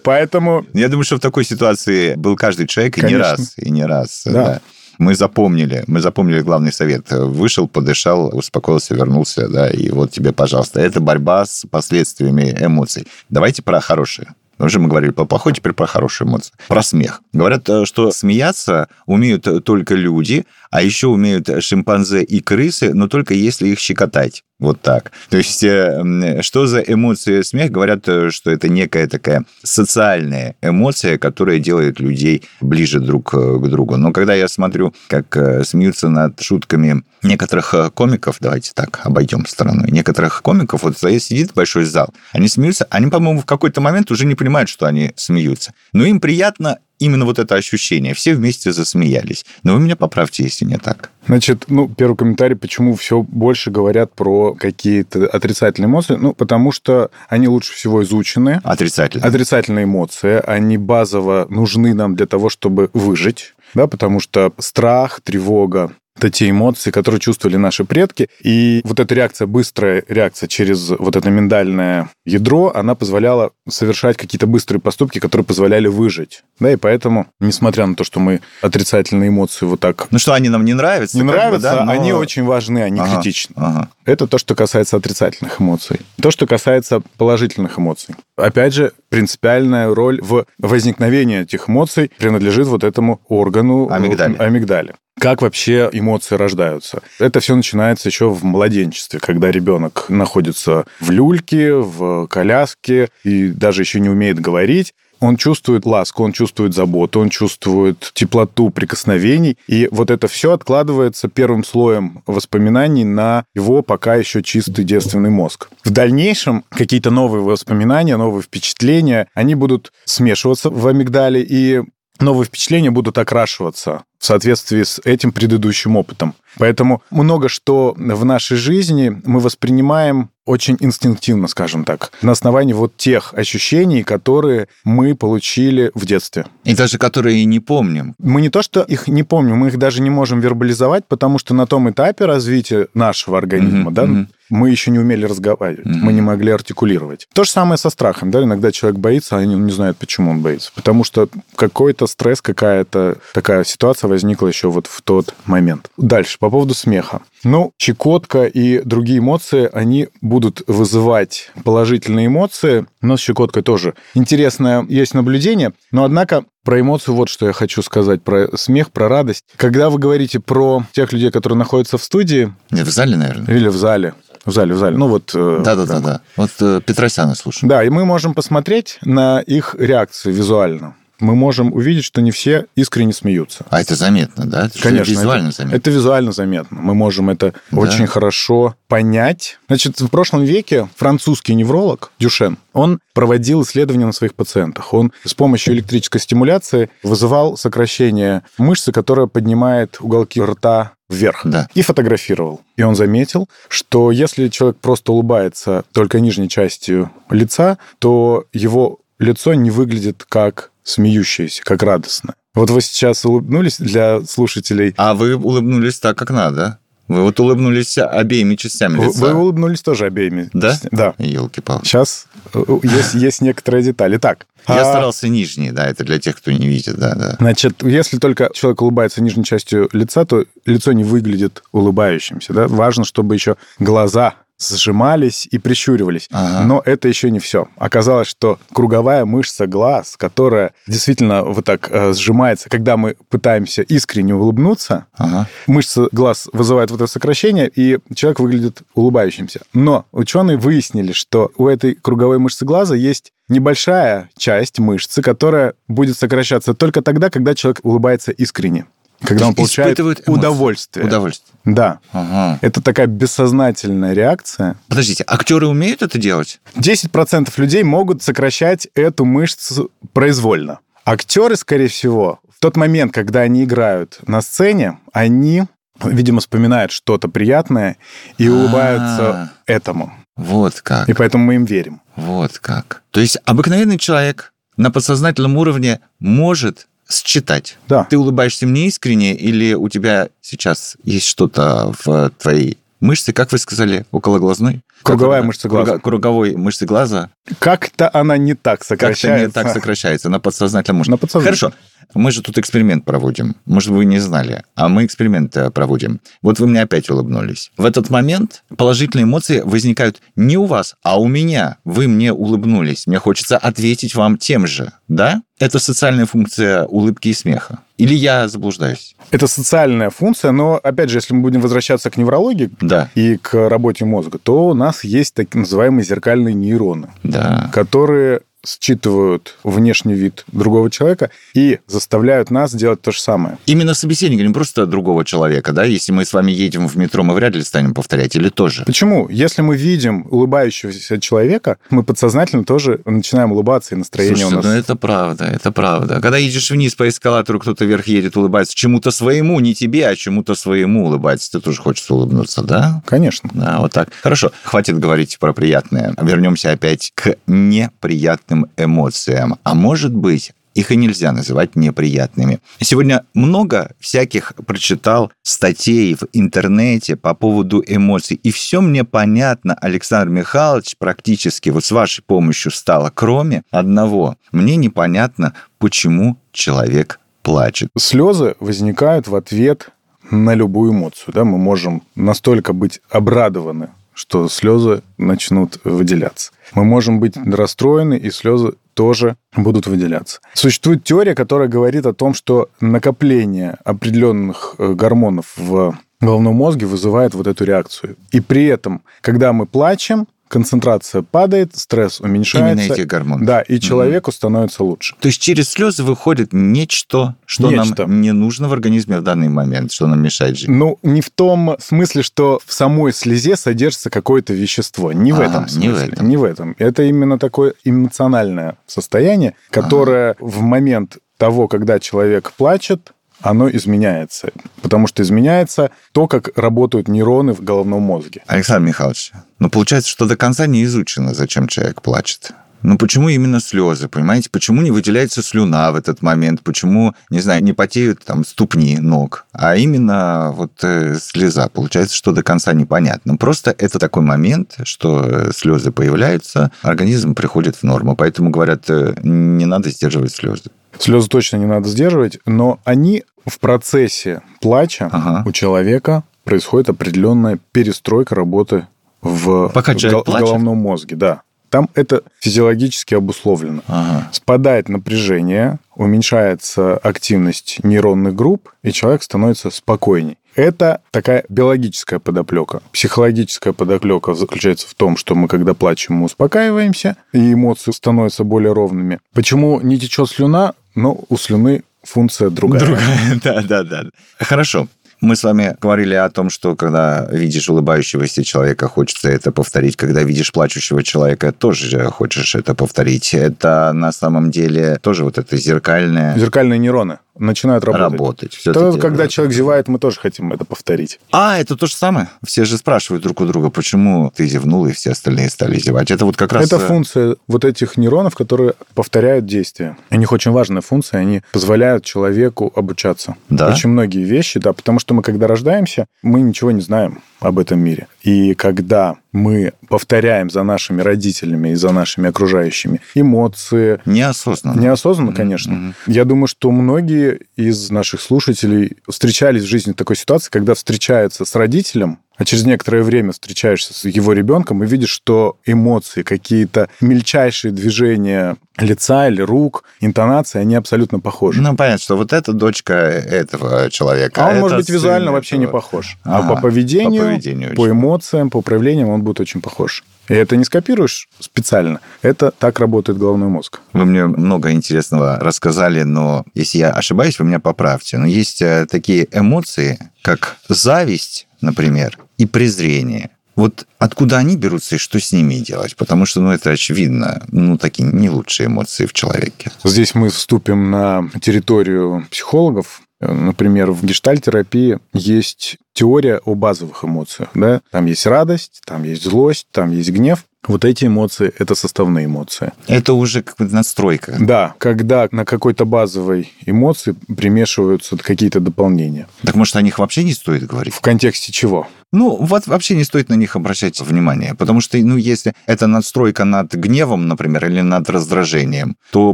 Поэтому... 0.03 0.65
Я 0.73 0.89
думаю, 0.89 1.05
что 1.05 1.15
в 1.15 1.21
такой 1.21 1.45
ситуации 1.45 2.15
был 2.15 2.35
каждый 2.35 2.67
человек, 2.67 2.97
и 2.97 3.05
не 3.05 3.15
раз, 3.15 3.53
и 3.57 3.71
не 3.71 3.85
раз. 3.85 4.23
Да 4.25 4.61
мы 4.97 5.15
запомнили, 5.15 5.83
мы 5.87 5.99
запомнили 5.99 6.41
главный 6.41 6.71
совет. 6.71 7.11
Вышел, 7.11 7.67
подышал, 7.67 8.29
успокоился, 8.35 8.95
вернулся, 8.95 9.47
да, 9.47 9.69
и 9.69 9.89
вот 9.89 10.11
тебе, 10.11 10.31
пожалуйста. 10.31 10.81
Это 10.81 10.99
борьба 10.99 11.45
с 11.45 11.65
последствиями 11.69 12.55
эмоций. 12.59 13.07
Давайте 13.29 13.61
про 13.61 13.79
хорошие. 13.79 14.33
Уже 14.59 14.79
мы 14.79 14.87
говорили 14.87 15.11
про 15.11 15.25
плохой, 15.25 15.53
теперь 15.53 15.73
про 15.73 15.87
хорошие 15.87 16.27
эмоции. 16.27 16.53
Про 16.67 16.83
смех. 16.83 17.21
Говорят, 17.33 17.67
э, 17.69 17.85
что 17.85 18.11
смеяться 18.11 18.87
умеют 19.05 19.47
только 19.65 19.95
люди, 19.95 20.45
а 20.73 20.81
еще 20.81 21.05
умеют 21.05 21.47
шимпанзе 21.59 22.23
и 22.23 22.39
крысы, 22.39 22.95
но 22.95 23.07
только 23.07 23.35
если 23.35 23.67
их 23.67 23.79
щекотать. 23.79 24.43
Вот 24.57 24.81
так. 24.81 25.11
То 25.29 25.37
есть, 25.37 25.63
э, 25.63 26.41
что 26.41 26.65
за 26.65 26.79
эмоция 26.79 27.43
смех? 27.43 27.69
Говорят, 27.69 28.07
э, 28.07 28.31
что 28.31 28.49
это 28.49 28.69
некая 28.69 29.07
такая 29.07 29.45
социальная 29.61 30.55
эмоция, 30.63 31.19
которая 31.19 31.59
делает 31.59 31.99
людей 31.99 32.43
ближе 32.59 32.99
друг 32.99 33.31
к 33.31 33.67
другу. 33.67 33.97
Но 33.97 34.11
когда 34.11 34.33
я 34.33 34.47
смотрю, 34.47 34.95
как 35.09 35.37
смеются 35.63 36.09
над 36.09 36.41
шутками 36.41 37.03
некоторых 37.21 37.75
комиков, 37.93 38.37
давайте 38.39 38.71
так 38.73 39.01
обойдем 39.03 39.45
стороной, 39.45 39.91
некоторых 39.91 40.41
комиков, 40.41 40.81
вот 40.81 40.97
сидит 40.97 41.53
большой 41.53 41.83
зал, 41.83 42.11
они 42.31 42.47
смеются, 42.47 42.87
они, 42.89 43.11
по-моему, 43.11 43.41
в 43.41 43.45
какой-то 43.45 43.79
момент 43.79 44.09
уже 44.09 44.25
не 44.25 44.33
понимают, 44.33 44.69
что 44.69 44.87
они 44.87 45.11
смеются. 45.17 45.73
Но 45.91 46.05
им 46.05 46.19
приятно 46.19 46.79
именно 47.03 47.25
вот 47.25 47.39
это 47.39 47.55
ощущение. 47.55 48.13
Все 48.13 48.33
вместе 48.33 48.71
засмеялись. 48.71 49.45
Но 49.63 49.73
вы 49.73 49.81
меня 49.81 49.95
поправьте, 49.95 50.43
если 50.43 50.65
не 50.65 50.77
так. 50.77 51.11
Значит, 51.27 51.65
ну, 51.67 51.87
первый 51.87 52.15
комментарий, 52.15 52.55
почему 52.55 52.95
все 52.95 53.21
больше 53.21 53.71
говорят 53.71 54.13
про 54.13 54.53
какие-то 54.53 55.27
отрицательные 55.27 55.87
эмоции? 55.87 56.15
Ну, 56.15 56.33
потому 56.33 56.71
что 56.71 57.11
они 57.29 57.47
лучше 57.47 57.73
всего 57.73 58.03
изучены. 58.03 58.61
Отрицательные. 58.63 59.27
Отрицательные 59.27 59.85
эмоции. 59.85 60.41
Они 60.45 60.77
базово 60.77 61.47
нужны 61.49 61.93
нам 61.93 62.15
для 62.15 62.25
того, 62.25 62.49
чтобы 62.49 62.89
выжить 62.93 63.53
да, 63.73 63.87
потому 63.87 64.19
что 64.19 64.53
страх, 64.59 65.21
тревога, 65.21 65.91
это 66.23 66.31
те 66.31 66.49
эмоции, 66.49 66.89
которые 66.89 67.19
чувствовали 67.19 67.57
наши 67.57 67.83
предки. 67.83 68.29
И 68.41 68.81
вот 68.85 68.99
эта 68.99 69.13
реакция, 69.13 69.45
быстрая 69.45 70.03
реакция 70.07 70.47
через 70.47 70.89
вот 70.89 71.15
это 71.15 71.29
миндальное 71.29 72.09
ядро, 72.25 72.71
она 72.73 72.95
позволяла 72.95 73.51
совершать 73.67 74.15
какие-то 74.15 74.47
быстрые 74.47 74.79
поступки, 74.79 75.19
которые 75.19 75.45
позволяли 75.45 75.87
выжить. 75.87 76.43
Да, 76.59 76.71
и 76.71 76.77
поэтому, 76.77 77.27
несмотря 77.41 77.85
на 77.85 77.95
то, 77.95 78.03
что 78.05 78.19
мы 78.19 78.39
отрицательные 78.61 79.29
эмоции 79.29 79.65
вот 79.65 79.81
так... 79.81 80.07
Ну 80.11 80.19
что, 80.19 80.33
они 80.33 80.47
нам 80.47 80.63
не 80.63 80.73
нравятся? 80.73 81.17
Не 81.17 81.23
нравятся, 81.23 81.71
бы, 81.71 81.77
да? 81.77 81.85
но... 81.85 81.91
они 81.91 82.13
очень 82.13 82.43
важны, 82.43 82.79
они 82.79 83.01
ага, 83.01 83.15
критичны. 83.15 83.53
Ага. 83.57 83.89
Это 84.05 84.27
то, 84.27 84.37
что 84.37 84.55
касается 84.55 84.95
отрицательных 84.95 85.59
эмоций. 85.59 85.99
То, 86.21 86.31
что 86.31 86.47
касается 86.47 87.01
положительных 87.17 87.77
эмоций. 87.77 88.15
Опять 88.37 88.73
же, 88.73 88.93
принципиальная 89.09 89.93
роль 89.93 90.21
в 90.21 90.45
возникновении 90.57 91.41
этих 91.41 91.69
эмоций 91.69 92.11
принадлежит 92.17 92.67
вот 92.67 92.83
этому 92.83 93.21
органу 93.27 93.89
амигдали. 93.91 94.37
амигдали. 94.37 94.95
Как 95.19 95.41
вообще 95.41 95.89
эмоции 95.93 96.35
рождаются? 96.35 97.01
Это 97.19 97.39
все 97.39 97.55
начинается 97.55 98.09
еще 98.09 98.29
в 98.29 98.43
младенчестве, 98.43 99.19
когда 99.19 99.51
ребенок 99.51 100.05
находится 100.09 100.85
в 100.99 101.11
люльке, 101.11 101.73
в 101.75 102.27
коляске 102.27 103.09
и 103.23 103.47
даже 103.47 103.83
еще 103.83 103.99
не 103.99 104.09
умеет 104.09 104.39
говорить 104.39 104.93
он 105.23 105.37
чувствует 105.37 105.85
ласку, 105.85 106.23
он 106.23 106.33
чувствует 106.33 106.73
заботу, 106.73 107.19
он 107.19 107.29
чувствует 107.29 108.11
теплоту 108.13 108.69
прикосновений. 108.69 109.57
И 109.67 109.87
вот 109.91 110.11
это 110.11 110.27
все 110.27 110.51
откладывается 110.51 111.29
первым 111.29 111.63
слоем 111.63 112.23
воспоминаний 112.27 113.05
на 113.05 113.45
его 113.55 113.81
пока 113.81 114.15
еще 114.15 114.43
чистый 114.43 114.83
девственный 114.83 115.29
мозг. 115.29 115.69
В 115.83 115.91
дальнейшем 115.91 116.65
какие-то 116.69 117.09
новые 117.09 117.43
воспоминания, 117.43 118.17
новые 118.17 118.43
впечатления, 118.43 119.27
они 119.33 119.55
будут 119.55 119.93
смешиваться 120.05 120.69
в 120.69 120.85
амигдале, 120.87 121.41
и 121.41 121.81
новые 122.19 122.45
впечатления 122.45 122.91
будут 122.91 123.17
окрашиваться 123.17 124.03
в 124.19 124.25
соответствии 124.25 124.83
с 124.83 125.01
этим 125.03 125.31
предыдущим 125.31 125.97
опытом. 125.97 126.33
Поэтому 126.57 127.01
много 127.09 127.49
что 127.49 127.93
в 127.97 128.23
нашей 128.23 128.55
жизни 128.57 129.21
мы 129.25 129.39
воспринимаем 129.39 130.29
очень 130.45 130.77
инстинктивно, 130.79 131.47
скажем 131.47 131.83
так, 131.83 132.11
на 132.21 132.33
основании 132.33 132.73
вот 132.73 132.95
тех 132.95 133.33
ощущений, 133.33 134.03
которые 134.03 134.67
мы 134.83 135.15
получили 135.15 135.91
в 135.93 136.05
детстве. 136.05 136.45
И 136.63 136.75
даже 136.75 136.97
которые 136.97 137.41
и 137.41 137.45
не 137.45 137.59
помним. 137.59 138.15
Мы 138.17 138.41
не 138.41 138.49
то, 138.49 138.61
что 138.61 138.81
их 138.81 139.07
не 139.07 139.23
помним, 139.23 139.57
мы 139.57 139.67
их 139.69 139.77
даже 139.77 140.01
не 140.01 140.09
можем 140.09 140.39
вербализовать, 140.39 141.05
потому 141.07 141.39
что 141.39 141.53
на 141.53 141.65
том 141.65 141.89
этапе 141.89 142.25
развития 142.25 142.87
нашего 142.93 143.37
организма, 143.37 143.91
mm-hmm. 143.91 143.93
да, 143.93 144.03
mm-hmm 144.03 144.27
мы 144.53 144.69
еще 144.69 144.91
не 144.91 144.99
умели 144.99 145.25
разговаривать, 145.25 145.87
mm-hmm. 145.87 145.99
мы 146.01 146.13
не 146.13 146.21
могли 146.21 146.51
артикулировать. 146.51 147.27
То 147.33 147.43
же 147.43 147.49
самое 147.49 147.77
со 147.79 147.89
страхом, 147.89 148.29
да, 148.29 148.43
иногда 148.43 148.71
человек 148.71 148.99
боится, 148.99 149.37
а 149.37 149.39
он 149.39 149.65
не 149.65 149.71
знает, 149.71 149.97
почему 149.97 150.29
он 150.29 150.41
боится. 150.41 150.71
Потому 150.75 151.03
что 151.03 151.27
какой-то 151.55 152.05
стресс, 152.05 152.39
какая-то 152.41 153.17
такая 153.33 153.63
ситуация 153.63 154.07
возникла 154.07 154.47
еще 154.47 154.69
вот 154.69 154.85
в 154.85 155.01
тот 155.01 155.33
момент. 155.45 155.89
Дальше, 155.97 156.37
по 156.39 156.51
поводу 156.51 156.75
смеха. 156.75 157.21
Ну, 157.43 157.73
чекотка 157.77 158.45
и 158.45 158.79
другие 158.83 159.19
эмоции, 159.19 159.69
они 159.73 160.09
будут 160.21 160.61
вызывать 160.67 161.51
положительные 161.63 162.27
эмоции, 162.27 162.85
но 163.01 163.17
с 163.17 163.21
чекоткой 163.21 163.63
тоже. 163.63 163.95
Интересное 164.13 164.85
есть 164.87 165.15
наблюдение, 165.15 165.73
но 165.91 166.03
однако 166.03 166.45
про 166.63 166.79
эмоцию 166.79 167.15
вот 167.15 167.29
что 167.29 167.45
я 167.45 167.53
хочу 167.53 167.81
сказать, 167.81 168.21
про 168.23 168.47
смех, 168.57 168.91
про 168.91 169.09
радость. 169.09 169.45
Когда 169.57 169.89
вы 169.89 169.99
говорите 169.99 170.39
про 170.39 170.83
тех 170.93 171.11
людей, 171.13 171.31
которые 171.31 171.57
находятся 171.57 171.97
в 171.97 172.03
студии... 172.03 172.53
Нет, 172.71 172.87
в 172.87 172.91
зале, 172.91 173.15
наверное. 173.15 173.55
Или 173.55 173.67
в 173.67 173.75
зале. 173.75 174.13
В 174.45 174.51
зале, 174.51 174.73
в 174.73 174.77
зале. 174.77 174.97
Ну 174.97 175.07
вот... 175.07 175.31
Э, 175.35 175.61
Да-да-да. 175.63 175.99
да. 175.99 176.21
Вот 176.35 176.51
э, 176.59 176.81
Петросяна 176.85 177.35
слушаем. 177.35 177.69
Да, 177.69 177.83
и 177.83 177.89
мы 177.89 178.05
можем 178.05 178.33
посмотреть 178.33 178.97
на 179.03 179.39
их 179.39 179.75
реакцию 179.77 180.33
визуально. 180.33 180.95
Мы 181.19 181.35
можем 181.35 181.71
увидеть, 181.73 182.03
что 182.03 182.21
не 182.21 182.31
все 182.31 182.65
искренне 182.75 183.13
смеются. 183.13 183.65
А 183.69 183.81
это 183.81 183.95
заметно, 183.95 184.45
да? 184.45 184.65
Это 184.65 184.81
Конечно, 184.81 185.11
визуально 185.11 185.47
это, 185.49 185.57
заметно. 185.57 185.75
это 185.77 185.89
визуально 185.91 186.31
заметно. 186.31 186.77
Мы 186.81 186.93
можем 186.95 187.29
это 187.29 187.53
Да. 187.71 187.77
очень 187.79 188.07
хорошо 188.07 188.75
понять. 188.87 189.59
Значит, 189.67 189.99
в 189.99 190.07
прошлом 190.09 190.43
веке 190.43 190.89
французский 190.95 191.55
невролог 191.55 192.11
Дюшен, 192.19 192.57
он 192.73 192.99
проводил 193.13 193.61
исследования 193.63 194.05
на 194.05 194.11
своих 194.11 194.33
пациентах. 194.35 194.93
Он 194.93 195.11
с 195.23 195.33
помощью 195.33 195.73
электрической 195.75 196.19
стимуляции 196.19 196.89
вызывал 197.03 197.57
сокращение 197.57 198.41
мышцы, 198.57 198.91
которая 198.91 199.27
поднимает 199.27 199.97
уголки 199.99 200.41
рта 200.41 200.91
вверх. 201.09 201.41
Да. 201.43 201.67
И 201.75 201.81
фотографировал. 201.83 202.61
И 202.75 202.81
он 202.81 202.95
заметил, 202.95 203.47
что 203.67 204.09
если 204.11 204.47
человек 204.47 204.77
просто 204.77 205.11
улыбается 205.11 205.83
только 205.91 206.19
нижней 206.19 206.49
частью 206.49 207.11
лица, 207.29 207.77
то 207.99 208.45
его 208.51 208.99
лицо 209.19 209.53
не 209.53 209.71
выглядит 209.71 210.25
как 210.27 210.71
смеющееся, 210.83 211.63
как 211.63 211.83
радостно. 211.83 212.35
Вот 212.53 212.69
вы 212.69 212.81
сейчас 212.81 213.25
улыбнулись 213.25 213.77
для 213.77 214.21
слушателей. 214.21 214.93
А 214.97 215.13
вы 215.13 215.35
улыбнулись 215.35 215.99
так, 215.99 216.17
как 216.17 216.29
надо. 216.29 216.79
Вы 217.07 217.23
вот 217.23 217.39
улыбнулись 217.39 217.97
обеими 217.97 218.55
частями 218.55 219.03
лица. 219.03 219.19
вы 219.19 219.33
улыбнулись 219.33 219.81
тоже 219.81 220.05
обеими. 220.05 220.49
Да? 220.53 220.77
Да. 220.91 221.13
Елки-палки. 221.17 221.85
Сейчас 221.85 222.27
э, 222.53 222.63
есть, 222.83 223.13
есть 223.15 223.41
некоторые 223.41 223.83
детали. 223.83 224.17
Так. 224.17 224.45
Я 224.67 224.81
а, 224.81 224.85
старался 224.85 225.27
нижний, 225.27 225.71
да, 225.71 225.87
это 225.87 226.05
для 226.05 226.19
тех, 226.19 226.37
кто 226.37 226.49
не 226.51 226.67
видит, 226.67 226.95
да, 226.95 227.15
да. 227.15 227.35
Значит, 227.39 227.83
если 227.83 228.17
только 228.17 228.49
человек 228.53 228.81
улыбается 228.81 229.21
нижней 229.21 229.43
частью 229.43 229.89
лица, 229.91 230.23
то 230.23 230.45
лицо 230.65 230.93
не 230.93 231.03
выглядит 231.03 231.61
улыбающимся. 231.73 232.53
Да? 232.53 232.67
Важно, 232.69 233.03
чтобы 233.03 233.35
еще 233.35 233.57
глаза 233.79 234.35
сжимались 234.59 235.47
и 235.49 235.57
прищуривались. 235.57 236.27
Ага. 236.31 236.65
Но 236.65 236.81
это 236.85 237.07
еще 237.07 237.31
не 237.31 237.39
все. 237.39 237.67
Оказалось, 237.77 238.27
что 238.27 238.59
круговая 238.73 239.25
мышца 239.25 239.67
глаз, 239.67 240.15
которая 240.17 240.73
действительно 240.87 241.43
вот 241.43 241.65
так 241.65 241.89
э, 241.91 242.13
сжимается, 242.13 242.69
когда 242.69 242.97
мы 242.97 243.15
пытаемся 243.29 243.81
искренне 243.81 244.35
улыбнуться, 244.35 245.05
Ага. 245.17 245.47
мышца 245.67 246.07
глаз 246.11 246.47
вызывает 246.53 246.91
вот 246.91 247.01
это 247.01 247.07
сокращение, 247.11 247.69
и 247.73 247.99
человек 248.15 248.39
выглядит 248.39 248.81
улыбающимся. 248.93 249.61
Но 249.73 250.05
ученые 250.11 250.57
выяснили, 250.57 251.11
что 251.11 251.51
у 251.57 251.67
этой 251.67 251.95
круговой 251.95 252.39
мышцы 252.39 252.65
глаза 252.65 252.95
есть 252.95 253.31
небольшая 253.49 254.29
часть 254.37 254.79
мышцы, 254.79 255.21
которая 255.21 255.73
будет 255.87 256.17
сокращаться 256.17 256.73
только 256.73 257.01
тогда, 257.01 257.29
когда 257.29 257.55
человек 257.55 257.79
улыбается 257.83 258.31
искренне. 258.31 258.85
Когда 259.23 259.47
он 259.47 259.55
получает 259.55 259.99
удовольствие. 260.27 261.05
Удовольствие. 261.05 261.53
Да. 261.65 261.99
Ага. 262.11 262.59
Это 262.61 262.81
такая 262.81 263.07
бессознательная 263.07 264.13
реакция. 264.13 264.75
Подождите, 264.87 265.23
актеры 265.27 265.67
умеют 265.67 266.01
это 266.01 266.17
делать? 266.17 266.59
10% 266.75 267.51
людей 267.57 267.83
могут 267.83 268.21
сокращать 268.21 268.87
эту 268.95 269.25
мышцу 269.25 269.91
произвольно. 270.13 270.79
Актеры, 271.05 271.55
скорее 271.55 271.87
всего, 271.87 272.39
в 272.49 272.59
тот 272.59 272.77
момент, 272.77 273.13
когда 273.13 273.41
они 273.41 273.63
играют 273.63 274.19
на 274.27 274.41
сцене, 274.41 274.99
они, 275.11 275.63
видимо, 276.03 276.39
вспоминают 276.39 276.91
что-то 276.91 277.27
приятное 277.27 277.97
и 278.37 278.47
улыбаются 278.47 279.31
А. 279.31 279.49
этому. 279.65 280.13
Вот 280.35 280.81
как. 280.81 281.09
И 281.09 281.13
поэтому 281.13 281.45
мы 281.45 281.55
им 281.55 281.65
верим. 281.65 282.01
Вот 282.15 282.57
как. 282.59 283.03
То 283.11 283.19
есть 283.19 283.37
обыкновенный 283.45 283.97
человек 283.97 284.53
на 284.77 284.91
подсознательном 284.91 285.57
уровне 285.57 285.99
может 286.19 286.87
считать. 287.21 287.77
Да. 287.87 288.05
Ты 288.05 288.17
улыбаешься 288.17 288.65
мне 288.65 288.87
искренне 288.87 289.35
или 289.35 289.73
у 289.73 289.89
тебя 289.89 290.29
сейчас 290.41 290.95
есть 291.03 291.27
что-то 291.27 291.93
в 292.03 292.31
твоей 292.39 292.77
мышце, 292.99 293.33
как 293.33 293.51
вы 293.51 293.57
сказали, 293.57 294.05
около 294.11 294.39
глазной? 294.39 294.81
Круговая 295.03 295.39
Как 295.39 295.43
она? 295.43 295.47
мышца 295.47 295.67
глаза. 295.67 295.97
Круговой 295.99 296.55
мышцы 296.55 296.85
глаза. 296.85 297.29
Как-то 297.59 298.09
она 298.13 298.37
не 298.37 298.53
так 298.53 298.79
Как-то 298.79 298.87
сокращается. 298.95 299.45
не 299.47 299.51
так 299.51 299.73
сокращается 299.73 300.29
на 300.29 300.39
подсознательном 300.39 301.01
уровне. 301.01 301.11
На 301.11 301.17
подсознательном. 301.17 301.71
Хорошо. 301.71 301.77
Мы 302.13 302.31
же 302.31 302.41
тут 302.41 302.57
эксперимент 302.57 303.05
проводим. 303.05 303.55
Может, 303.65 303.89
вы 303.89 304.05
не 304.05 304.19
знали, 304.19 304.63
а 304.75 304.89
мы 304.89 305.05
эксперимент 305.05 305.55
э, 305.57 305.69
проводим. 305.71 306.19
Вот 306.41 306.59
вы 306.59 306.67
мне 306.67 306.81
опять 306.81 307.09
улыбнулись. 307.09 307.71
В 307.77 307.85
этот 307.85 308.09
момент 308.09 308.63
положительные 308.77 309.23
эмоции 309.23 309.61
возникают 309.61 310.21
не 310.35 310.57
у 310.57 310.65
вас, 310.65 310.95
а 311.03 311.19
у 311.19 311.27
меня. 311.27 311.77
Вы 311.85 312.07
мне 312.07 312.31
улыбнулись. 312.33 313.07
Мне 313.07 313.19
хочется 313.19 313.57
ответить 313.57 314.15
вам 314.15 314.37
тем 314.37 314.67
же. 314.67 314.91
Да? 315.07 315.41
Это 315.59 315.79
социальная 315.79 316.25
функция 316.25 316.83
улыбки 316.85 317.29
и 317.29 317.33
смеха. 317.33 317.79
Или 317.97 318.15
я 318.15 318.47
заблуждаюсь? 318.47 319.15
Это 319.31 319.47
социальная 319.47 320.09
функция, 320.09 320.51
но, 320.51 320.79
опять 320.81 321.09
же, 321.09 321.19
если 321.19 321.33
мы 321.35 321.41
будем 321.41 321.61
возвращаться 321.61 322.09
к 322.09 322.17
неврологии 322.17 322.69
Да. 322.81 323.09
и 323.15 323.37
к 323.37 323.69
работе 323.69 324.03
мозга, 324.03 324.39
то 324.39 324.67
у 324.67 324.73
нас 324.73 325.03
есть 325.03 325.35
так 325.35 325.53
называемые 325.53 326.03
зеркальные 326.03 326.53
нейроны. 326.55 327.09
Да. 327.23 327.69
которые 327.71 328.41
считывают 328.65 329.57
внешний 329.63 330.13
вид 330.13 330.45
другого 330.51 330.89
человека 330.89 331.29
и 331.53 331.79
заставляют 331.87 332.51
нас 332.51 332.73
делать 332.73 333.01
то 333.01 333.11
же 333.11 333.19
самое. 333.19 333.57
Именно 333.65 333.93
собеседника, 333.93 334.43
не 334.43 334.53
просто 334.53 334.85
другого 334.85 335.25
человека, 335.25 335.73
да? 335.73 335.83
Если 335.83 336.11
мы 336.11 336.25
с 336.25 336.33
вами 336.33 336.51
едем 336.51 336.87
в 336.87 336.95
метро, 336.95 337.23
мы 337.23 337.33
вряд 337.33 337.55
ли 337.55 337.63
станем 337.63 337.93
повторять, 337.93 338.35
или 338.35 338.49
тоже? 338.49 338.83
Почему? 338.85 339.27
Если 339.29 339.61
мы 339.61 339.75
видим 339.75 340.25
улыбающегося 340.29 341.19
человека, 341.19 341.77
мы 341.89 342.03
подсознательно 342.03 342.63
тоже 342.63 343.01
начинаем 343.05 343.51
улыбаться, 343.51 343.95
и 343.95 343.97
настроение 343.97 344.37
Слушайте, 344.37 344.55
у 344.55 344.57
нас... 344.57 344.65
ну 344.65 344.71
это 344.71 344.95
правда, 344.95 345.45
это 345.45 345.71
правда. 345.71 346.21
Когда 346.21 346.37
едешь 346.37 346.71
вниз 346.71 346.95
по 346.95 347.07
эскалатору, 347.07 347.59
кто-то 347.59 347.85
вверх 347.85 348.07
едет, 348.07 348.37
улыбается 348.37 348.75
чему-то 348.75 349.11
своему, 349.11 349.59
не 349.59 349.73
тебе, 349.73 350.07
а 350.07 350.15
чему-то 350.15 350.55
своему 350.55 351.05
улыбается. 351.05 351.51
Ты 351.51 351.59
тоже 351.59 351.81
хочется 351.81 352.13
улыбнуться, 352.13 352.63
да? 352.63 353.01
Конечно. 353.05 353.49
Да, 353.53 353.79
вот 353.79 353.91
так. 353.91 354.09
Хорошо, 354.21 354.51
хватит 354.63 354.99
говорить 354.99 355.37
про 355.39 355.53
приятное. 355.53 356.13
Вернемся 356.21 356.71
опять 356.71 357.11
к 357.15 357.35
неприятным 357.47 358.52
эмоциям. 358.77 359.57
А 359.63 359.75
может 359.75 360.13
быть, 360.13 360.53
их 360.73 360.91
и 360.91 360.95
нельзя 360.95 361.31
называть 361.31 361.75
неприятными. 361.75 362.59
Сегодня 362.79 363.25
много 363.33 363.91
всяких 363.99 364.53
прочитал 364.65 365.31
статей 365.43 366.15
в 366.15 366.23
интернете 366.33 367.15
по 367.15 367.33
поводу 367.33 367.83
эмоций. 367.85 368.39
И 368.41 368.51
все 368.51 368.81
мне 368.81 369.03
понятно, 369.03 369.75
Александр 369.75 370.29
Михайлович, 370.29 370.95
практически 370.97 371.69
вот 371.69 371.85
с 371.85 371.91
вашей 371.91 372.23
помощью 372.23 372.71
стало. 372.71 373.11
Кроме 373.13 373.63
одного, 373.71 374.35
мне 374.51 374.75
непонятно, 374.75 375.53
почему 375.77 376.37
человек 376.51 377.19
плачет. 377.41 377.89
Слезы 377.97 378.55
возникают 378.59 379.27
в 379.27 379.35
ответ 379.35 379.89
на 380.31 380.55
любую 380.55 380.93
эмоцию. 380.93 381.33
Да? 381.33 381.43
Мы 381.43 381.57
можем 381.57 382.03
настолько 382.15 382.73
быть 382.73 383.01
обрадованы, 383.09 383.89
что 384.13 384.47
слезы 384.49 385.01
начнут 385.17 385.79
выделяться. 385.83 386.51
Мы 386.73 386.83
можем 386.83 387.19
быть 387.19 387.35
расстроены, 387.37 388.17
и 388.17 388.31
слезы 388.31 388.73
тоже 388.93 389.35
будут 389.55 389.87
выделяться. 389.87 390.39
Существует 390.53 391.03
теория, 391.03 391.35
которая 391.35 391.67
говорит 391.67 392.05
о 392.05 392.13
том, 392.13 392.33
что 392.33 392.69
накопление 392.79 393.77
определенных 393.83 394.75
э, 394.77 394.93
гормонов 394.93 395.53
в 395.57 395.97
головном 396.21 396.55
мозге 396.55 396.85
вызывает 396.85 397.33
вот 397.33 397.47
эту 397.47 397.65
реакцию. 397.65 398.15
И 398.31 398.39
при 398.39 398.65
этом, 398.65 399.01
когда 399.21 399.51
мы 399.53 399.65
плачем, 399.65 400.27
концентрация 400.53 401.23
падает, 401.23 401.75
стресс 401.75 402.21
уменьшается. 402.21 402.83
Именно 402.83 402.93
эти 402.93 403.01
гормоны. 403.01 403.43
Да, 403.43 403.61
и 403.61 403.79
человеку 403.79 404.31
становится 404.31 404.83
лучше. 404.83 405.15
То 405.19 405.27
есть 405.27 405.41
через 405.41 405.69
слезы 405.69 406.03
выходит 406.03 406.53
нечто, 406.53 407.35
что 407.47 407.71
Нечто. 407.71 408.03
нам 408.07 408.21
не 408.21 408.31
нужно 408.33 408.69
в 408.69 408.73
организме 408.73 409.17
в 409.17 409.23
данный 409.23 409.49
момент, 409.49 409.91
что 409.91 410.05
нам 410.05 410.21
мешает 410.21 410.55
жить. 410.59 410.69
Ну, 410.69 410.99
не 411.01 411.21
в 411.21 411.31
том 411.31 411.75
смысле, 411.79 412.21
что 412.21 412.59
в 412.63 412.71
самой 412.71 413.13
слезе 413.13 413.55
содержится 413.55 414.11
какое-то 414.11 414.53
вещество. 414.53 415.11
Не 415.11 415.31
в 415.33 415.39
А, 415.41 415.45
этом 415.45 415.63
не 415.63 415.69
смысле. 415.69 415.91
в 415.91 416.13
этом. 416.13 416.29
Не 416.29 416.37
в 416.37 416.43
этом. 416.43 416.75
Это 416.77 417.01
именно 417.01 417.39
такое 417.39 417.73
эмоциональное 417.83 418.77
состояние, 418.85 419.55
которое 419.71 420.35
в 420.39 420.61
момент 420.61 421.17
того, 421.37 421.67
когда 421.67 421.99
человек 421.99 422.51
плачет, 422.55 423.11
оно 423.43 423.69
изменяется. 423.69 424.51
Потому 424.81 425.07
что 425.07 425.21
изменяется 425.21 425.91
то, 426.13 426.27
как 426.27 426.49
работают 426.57 427.07
нейроны 427.07 427.53
в 427.53 427.61
головном 427.61 428.01
мозге. 428.01 428.41
Александр 428.47 428.87
Михайлович, 428.87 429.31
ну 429.59 429.69
получается, 429.69 430.09
что 430.09 430.25
до 430.25 430.35
конца 430.35 430.65
не 430.65 430.83
изучено, 430.85 431.33
зачем 431.33 431.67
человек 431.67 432.01
плачет. 432.01 432.53
Ну 432.83 432.97
почему 432.97 433.29
именно 433.29 433.61
слезы, 433.61 434.09
понимаете? 434.09 434.49
Почему 434.51 434.81
не 434.81 434.91
выделяется 434.91 435.41
слюна 435.41 435.91
в 435.93 435.95
этот 435.95 436.21
момент? 436.21 436.61
Почему, 436.61 437.13
не 437.29 437.39
знаю, 437.39 437.63
не 437.63 437.71
потеют 437.71 438.25
там 438.25 438.43
ступни 438.45 438.97
ног? 438.99 439.45
А 439.53 439.77
именно 439.77 440.51
вот 440.53 440.83
э, 440.83 441.15
слеза. 441.15 441.69
Получается, 441.69 442.13
что 442.13 442.33
до 442.33 442.43
конца 442.43 442.73
непонятно. 442.73 443.37
Просто 443.37 443.73
это 443.77 443.99
такой 443.99 444.23
момент, 444.23 444.75
что 444.83 445.23
э, 445.23 445.51
слезы 445.55 445.91
появляются, 445.91 446.71
организм 446.81 447.35
приходит 447.35 447.77
в 447.77 447.83
норму. 447.83 448.17
Поэтому 448.17 448.49
говорят, 448.49 448.89
э, 448.89 449.15
не 449.23 449.65
надо 449.65 449.89
сдерживать 449.89 450.33
слезы. 450.33 450.69
Слезы 450.99 451.27
точно 451.27 451.57
не 451.57 451.65
надо 451.65 451.87
сдерживать, 451.89 452.39
но 452.45 452.79
они 452.83 453.23
в 453.45 453.59
процессе 453.59 454.41
плача 454.61 455.09
Ага. 455.11 455.43
у 455.47 455.51
человека 455.51 456.23
происходит 456.43 456.89
определенная 456.89 457.57
перестройка 457.71 458.35
работы 458.35 458.87
в, 459.21 459.69
Пока 459.69 459.93
гол- 459.93 460.23
в 460.25 460.31
головном 460.39 460.77
мозге. 460.77 461.15
Да. 461.15 461.41
Там 461.69 461.89
это 461.95 462.21
физиологически 462.39 463.15
обусловлено. 463.15 463.81
Ага. 463.87 464.29
Спадает 464.31 464.89
напряжение, 464.89 465.79
уменьшается 465.95 466.97
активность 466.97 467.79
нейронных 467.83 468.35
групп, 468.35 468.69
и 468.83 468.91
человек 468.91 469.23
становится 469.23 469.71
спокойней. 469.71 470.37
Это 470.55 471.01
такая 471.09 471.43
биологическая 471.49 472.19
подоплека. 472.19 472.81
Психологическая 472.91 473.73
подоплека 473.73 474.35
заключается 474.35 474.87
в 474.87 474.93
том, 474.93 475.17
что 475.17 475.33
мы, 475.33 475.47
когда 475.47 475.73
плачем, 475.73 476.15
мы 476.15 476.25
успокаиваемся, 476.25 477.17
и 477.31 477.53
эмоции 477.53 477.89
становятся 477.89 478.43
более 478.43 478.71
ровными. 478.73 479.19
Почему 479.33 479.81
не 479.81 479.97
течет 479.99 480.29
слюна? 480.29 480.75
Но 480.95 481.19
у 481.29 481.37
слюны 481.37 481.83
функция 482.03 482.49
другая. 482.49 482.81
Другая, 482.81 483.39
да, 483.43 483.61
да, 483.61 483.83
да. 483.83 484.03
Хорошо. 484.39 484.87
Мы 485.21 485.37
с 485.37 485.43
вами 485.43 485.77
говорили 485.79 486.15
о 486.15 486.29
том, 486.29 486.49
что 486.49 486.75
когда 486.75 487.25
видишь 487.31 487.69
улыбающегося 487.69 488.43
человека, 488.43 488.89
хочется 488.89 489.29
это 489.29 489.53
повторить. 489.53 489.95
Когда 489.95 490.21
видишь 490.21 490.51
плачущего 490.51 491.01
человека, 491.01 491.53
тоже 491.53 492.09
хочешь 492.09 492.55
это 492.55 492.75
повторить. 492.75 493.33
Это 493.33 493.93
на 493.93 494.11
самом 494.11 494.51
деле 494.51 494.97
тоже 495.01 495.23
вот 495.23 495.37
это 495.37 495.55
зеркальное... 495.55 496.37
Зеркальные 496.37 496.77
нейроны 496.77 497.19
начинают 497.37 497.83
работать. 497.83 498.19
Работать. 498.19 498.63
То, 498.63 498.97
когда 498.97 499.27
человек 499.27 499.53
зевает, 499.53 499.87
мы 499.87 499.99
тоже 499.99 500.19
хотим 500.19 500.51
это 500.53 500.65
повторить. 500.65 501.19
А, 501.31 501.57
это 501.57 501.75
то 501.75 501.87
же 501.87 501.95
самое? 501.95 502.29
Все 502.45 502.65
же 502.65 502.77
спрашивают 502.77 503.23
друг 503.23 503.41
у 503.41 503.45
друга, 503.45 503.69
почему 503.69 504.31
ты 504.35 504.45
зевнул, 504.47 504.85
и 504.87 504.91
все 504.91 505.11
остальные 505.11 505.49
стали 505.49 505.79
зевать. 505.79 506.11
Это 506.11 506.25
вот 506.25 506.37
как 506.37 506.53
раз... 506.53 506.65
Это 506.65 506.79
функция 506.79 507.35
вот 507.47 507.65
этих 507.65 507.97
нейронов, 507.97 508.35
которые 508.35 508.73
повторяют 508.93 509.45
действия. 509.45 509.97
У 510.09 510.15
них 510.15 510.31
очень 510.31 510.51
важная 510.51 510.81
функция, 510.81 511.21
они 511.21 511.41
позволяют 511.51 512.03
человеку 512.03 512.71
обучаться. 512.75 513.35
Да? 513.49 513.69
Очень 513.69 513.89
многие 513.89 514.23
вещи, 514.23 514.59
да, 514.59 514.73
потому 514.73 514.99
что 514.99 515.13
мы, 515.13 515.21
когда 515.21 515.47
рождаемся, 515.47 516.05
мы 516.21 516.41
ничего 516.41 516.71
не 516.71 516.81
знаем 516.81 517.21
об 517.43 517.59
этом 517.59 517.79
мире. 517.79 518.07
И 518.23 518.53
когда 518.55 519.17
мы 519.31 519.73
повторяем 519.89 520.49
за 520.49 520.63
нашими 520.63 521.01
родителями 521.01 521.69
и 521.69 521.75
за 521.75 521.91
нашими 521.91 522.29
окружающими 522.29 523.01
эмоции... 523.15 523.99
Неосознанно. 524.05 524.79
Неосознанно, 524.79 525.33
конечно. 525.33 525.73
Mm-hmm. 525.73 525.93
Я 526.07 526.25
думаю, 526.25 526.47
что 526.47 526.71
многие 526.71 527.41
из 527.55 527.89
наших 527.89 528.21
слушателей 528.21 528.97
встречались 529.07 529.63
в 529.63 529.67
жизни 529.67 529.91
в 529.91 529.95
такой 529.95 530.15
ситуации, 530.15 530.49
когда 530.51 530.73
встречаются 530.73 531.45
с 531.45 531.55
родителем, 531.55 532.19
а 532.37 532.45
через 532.45 532.65
некоторое 532.65 533.03
время 533.03 533.31
встречаешься 533.31 533.93
с 533.93 534.05
его 534.05 534.33
ребенком 534.33 534.83
и 534.83 534.87
видишь, 534.87 535.09
что 535.09 535.57
эмоции, 535.65 536.23
какие-то 536.23 536.89
мельчайшие 536.99 537.71
движения 537.71 538.57
лица 538.77 539.27
или 539.27 539.41
рук, 539.41 539.83
интонации, 539.99 540.59
они 540.59 540.75
абсолютно 540.75 541.19
похожи. 541.19 541.61
Ну, 541.61 541.75
понятно, 541.75 541.99
что 541.99 542.17
вот 542.17 542.33
эта 542.33 542.53
дочка 542.53 542.93
этого 542.93 543.89
человека. 543.91 544.45
А 544.45 544.49
он, 544.49 544.59
может 544.59 544.77
быть, 544.77 544.89
визуально 544.89 545.25
этого... 545.25 545.35
вообще 545.35 545.57
не 545.57 545.67
похож. 545.67 546.17
А, 546.23 546.39
а 546.39 546.55
по 546.55 546.61
поведению, 546.61 547.21
по, 547.21 547.27
поведению 547.27 547.75
по 547.75 547.89
эмоциям, 547.89 548.49
по 548.49 548.61
проявлениям 548.61 549.09
он 549.09 549.21
будет 549.21 549.39
очень 549.39 549.61
похож. 549.61 550.03
И 550.29 550.33
это 550.33 550.55
не 550.55 550.63
скопируешь 550.63 551.27
специально. 551.39 551.99
Это 552.21 552.51
так 552.51 552.79
работает 552.79 553.19
головной 553.19 553.49
мозг. 553.49 553.81
Вы 553.91 554.05
мне 554.05 554.25
много 554.25 554.71
интересного 554.71 555.37
рассказали, 555.39 556.03
но 556.03 556.45
если 556.55 556.79
я 556.79 556.91
ошибаюсь, 556.91 557.37
вы 557.39 557.45
меня 557.45 557.59
поправьте. 557.59 558.17
Но 558.17 558.25
есть 558.25 558.61
э, 558.61 558.87
такие 558.89 559.27
эмоции, 559.31 559.99
как 560.21 560.57
зависть, 560.69 561.47
например, 561.63 562.19
и 562.37 562.45
презрение. 562.45 563.31
Вот 563.55 563.85
откуда 563.99 564.37
они 564.37 564.57
берутся 564.57 564.95
и 564.95 564.97
что 564.97 565.19
с 565.19 565.31
ними 565.31 565.55
делать? 565.55 565.95
Потому 565.95 566.25
что, 566.25 566.41
ну, 566.41 566.51
это 566.51 566.71
очевидно, 566.71 567.43
ну, 567.49 567.77
такие 567.77 568.07
не 568.07 568.29
лучшие 568.29 568.67
эмоции 568.67 569.05
в 569.05 569.13
человеке. 569.13 569.71
Здесь 569.83 570.15
мы 570.15 570.29
вступим 570.29 570.89
на 570.89 571.29
территорию 571.39 572.25
психологов. 572.31 573.01
Например, 573.19 573.91
в 573.91 574.03
гештальтерапии 574.03 574.99
есть 575.13 575.77
теория 575.93 576.41
о 576.43 576.55
базовых 576.55 577.05
эмоциях. 577.05 577.49
Да? 577.53 577.81
Там 577.91 578.07
есть 578.07 578.25
радость, 578.25 578.81
там 578.85 579.03
есть 579.03 579.23
злость, 579.23 579.67
там 579.71 579.91
есть 579.91 580.09
гнев. 580.09 580.45
Вот 580.67 580.85
эти 580.85 581.05
эмоции– 581.05 581.53
это 581.59 581.75
составные 581.75 582.25
эмоции. 582.25 582.71
Это 582.87 583.13
уже 583.13 583.43
как 583.43 583.57
бы 583.57 583.65
настройка. 583.65 584.37
Да, 584.39 584.75
когда 584.77 585.27
на 585.31 585.45
какой-то 585.45 585.85
базовой 585.85 586.53
эмоции 586.65 587.15
примешиваются 587.35 588.17
какие-то 588.17 588.59
дополнения. 588.59 589.27
Так 589.43 589.55
может, 589.55 589.75
о 589.75 589.81
них 589.81 589.99
вообще 589.99 590.23
не 590.23 590.33
стоит 590.33 590.65
говорить? 590.65 590.93
В 590.93 591.01
контексте 591.01 591.51
чего? 591.51 591.87
Ну, 592.13 592.37
вот 592.39 592.67
вообще 592.67 592.95
не 592.95 593.03
стоит 593.03 593.29
на 593.29 593.33
них 593.33 593.55
обращать 593.55 593.99
внимание, 593.99 594.53
потому 594.53 594.81
что, 594.81 594.97
ну, 594.99 595.17
если 595.17 595.53
это 595.65 595.87
надстройка 595.87 596.45
над 596.45 596.73
гневом, 596.75 597.27
например, 597.27 597.65
или 597.65 597.81
над 597.81 598.07
раздражением, 598.09 598.95
то 599.11 599.33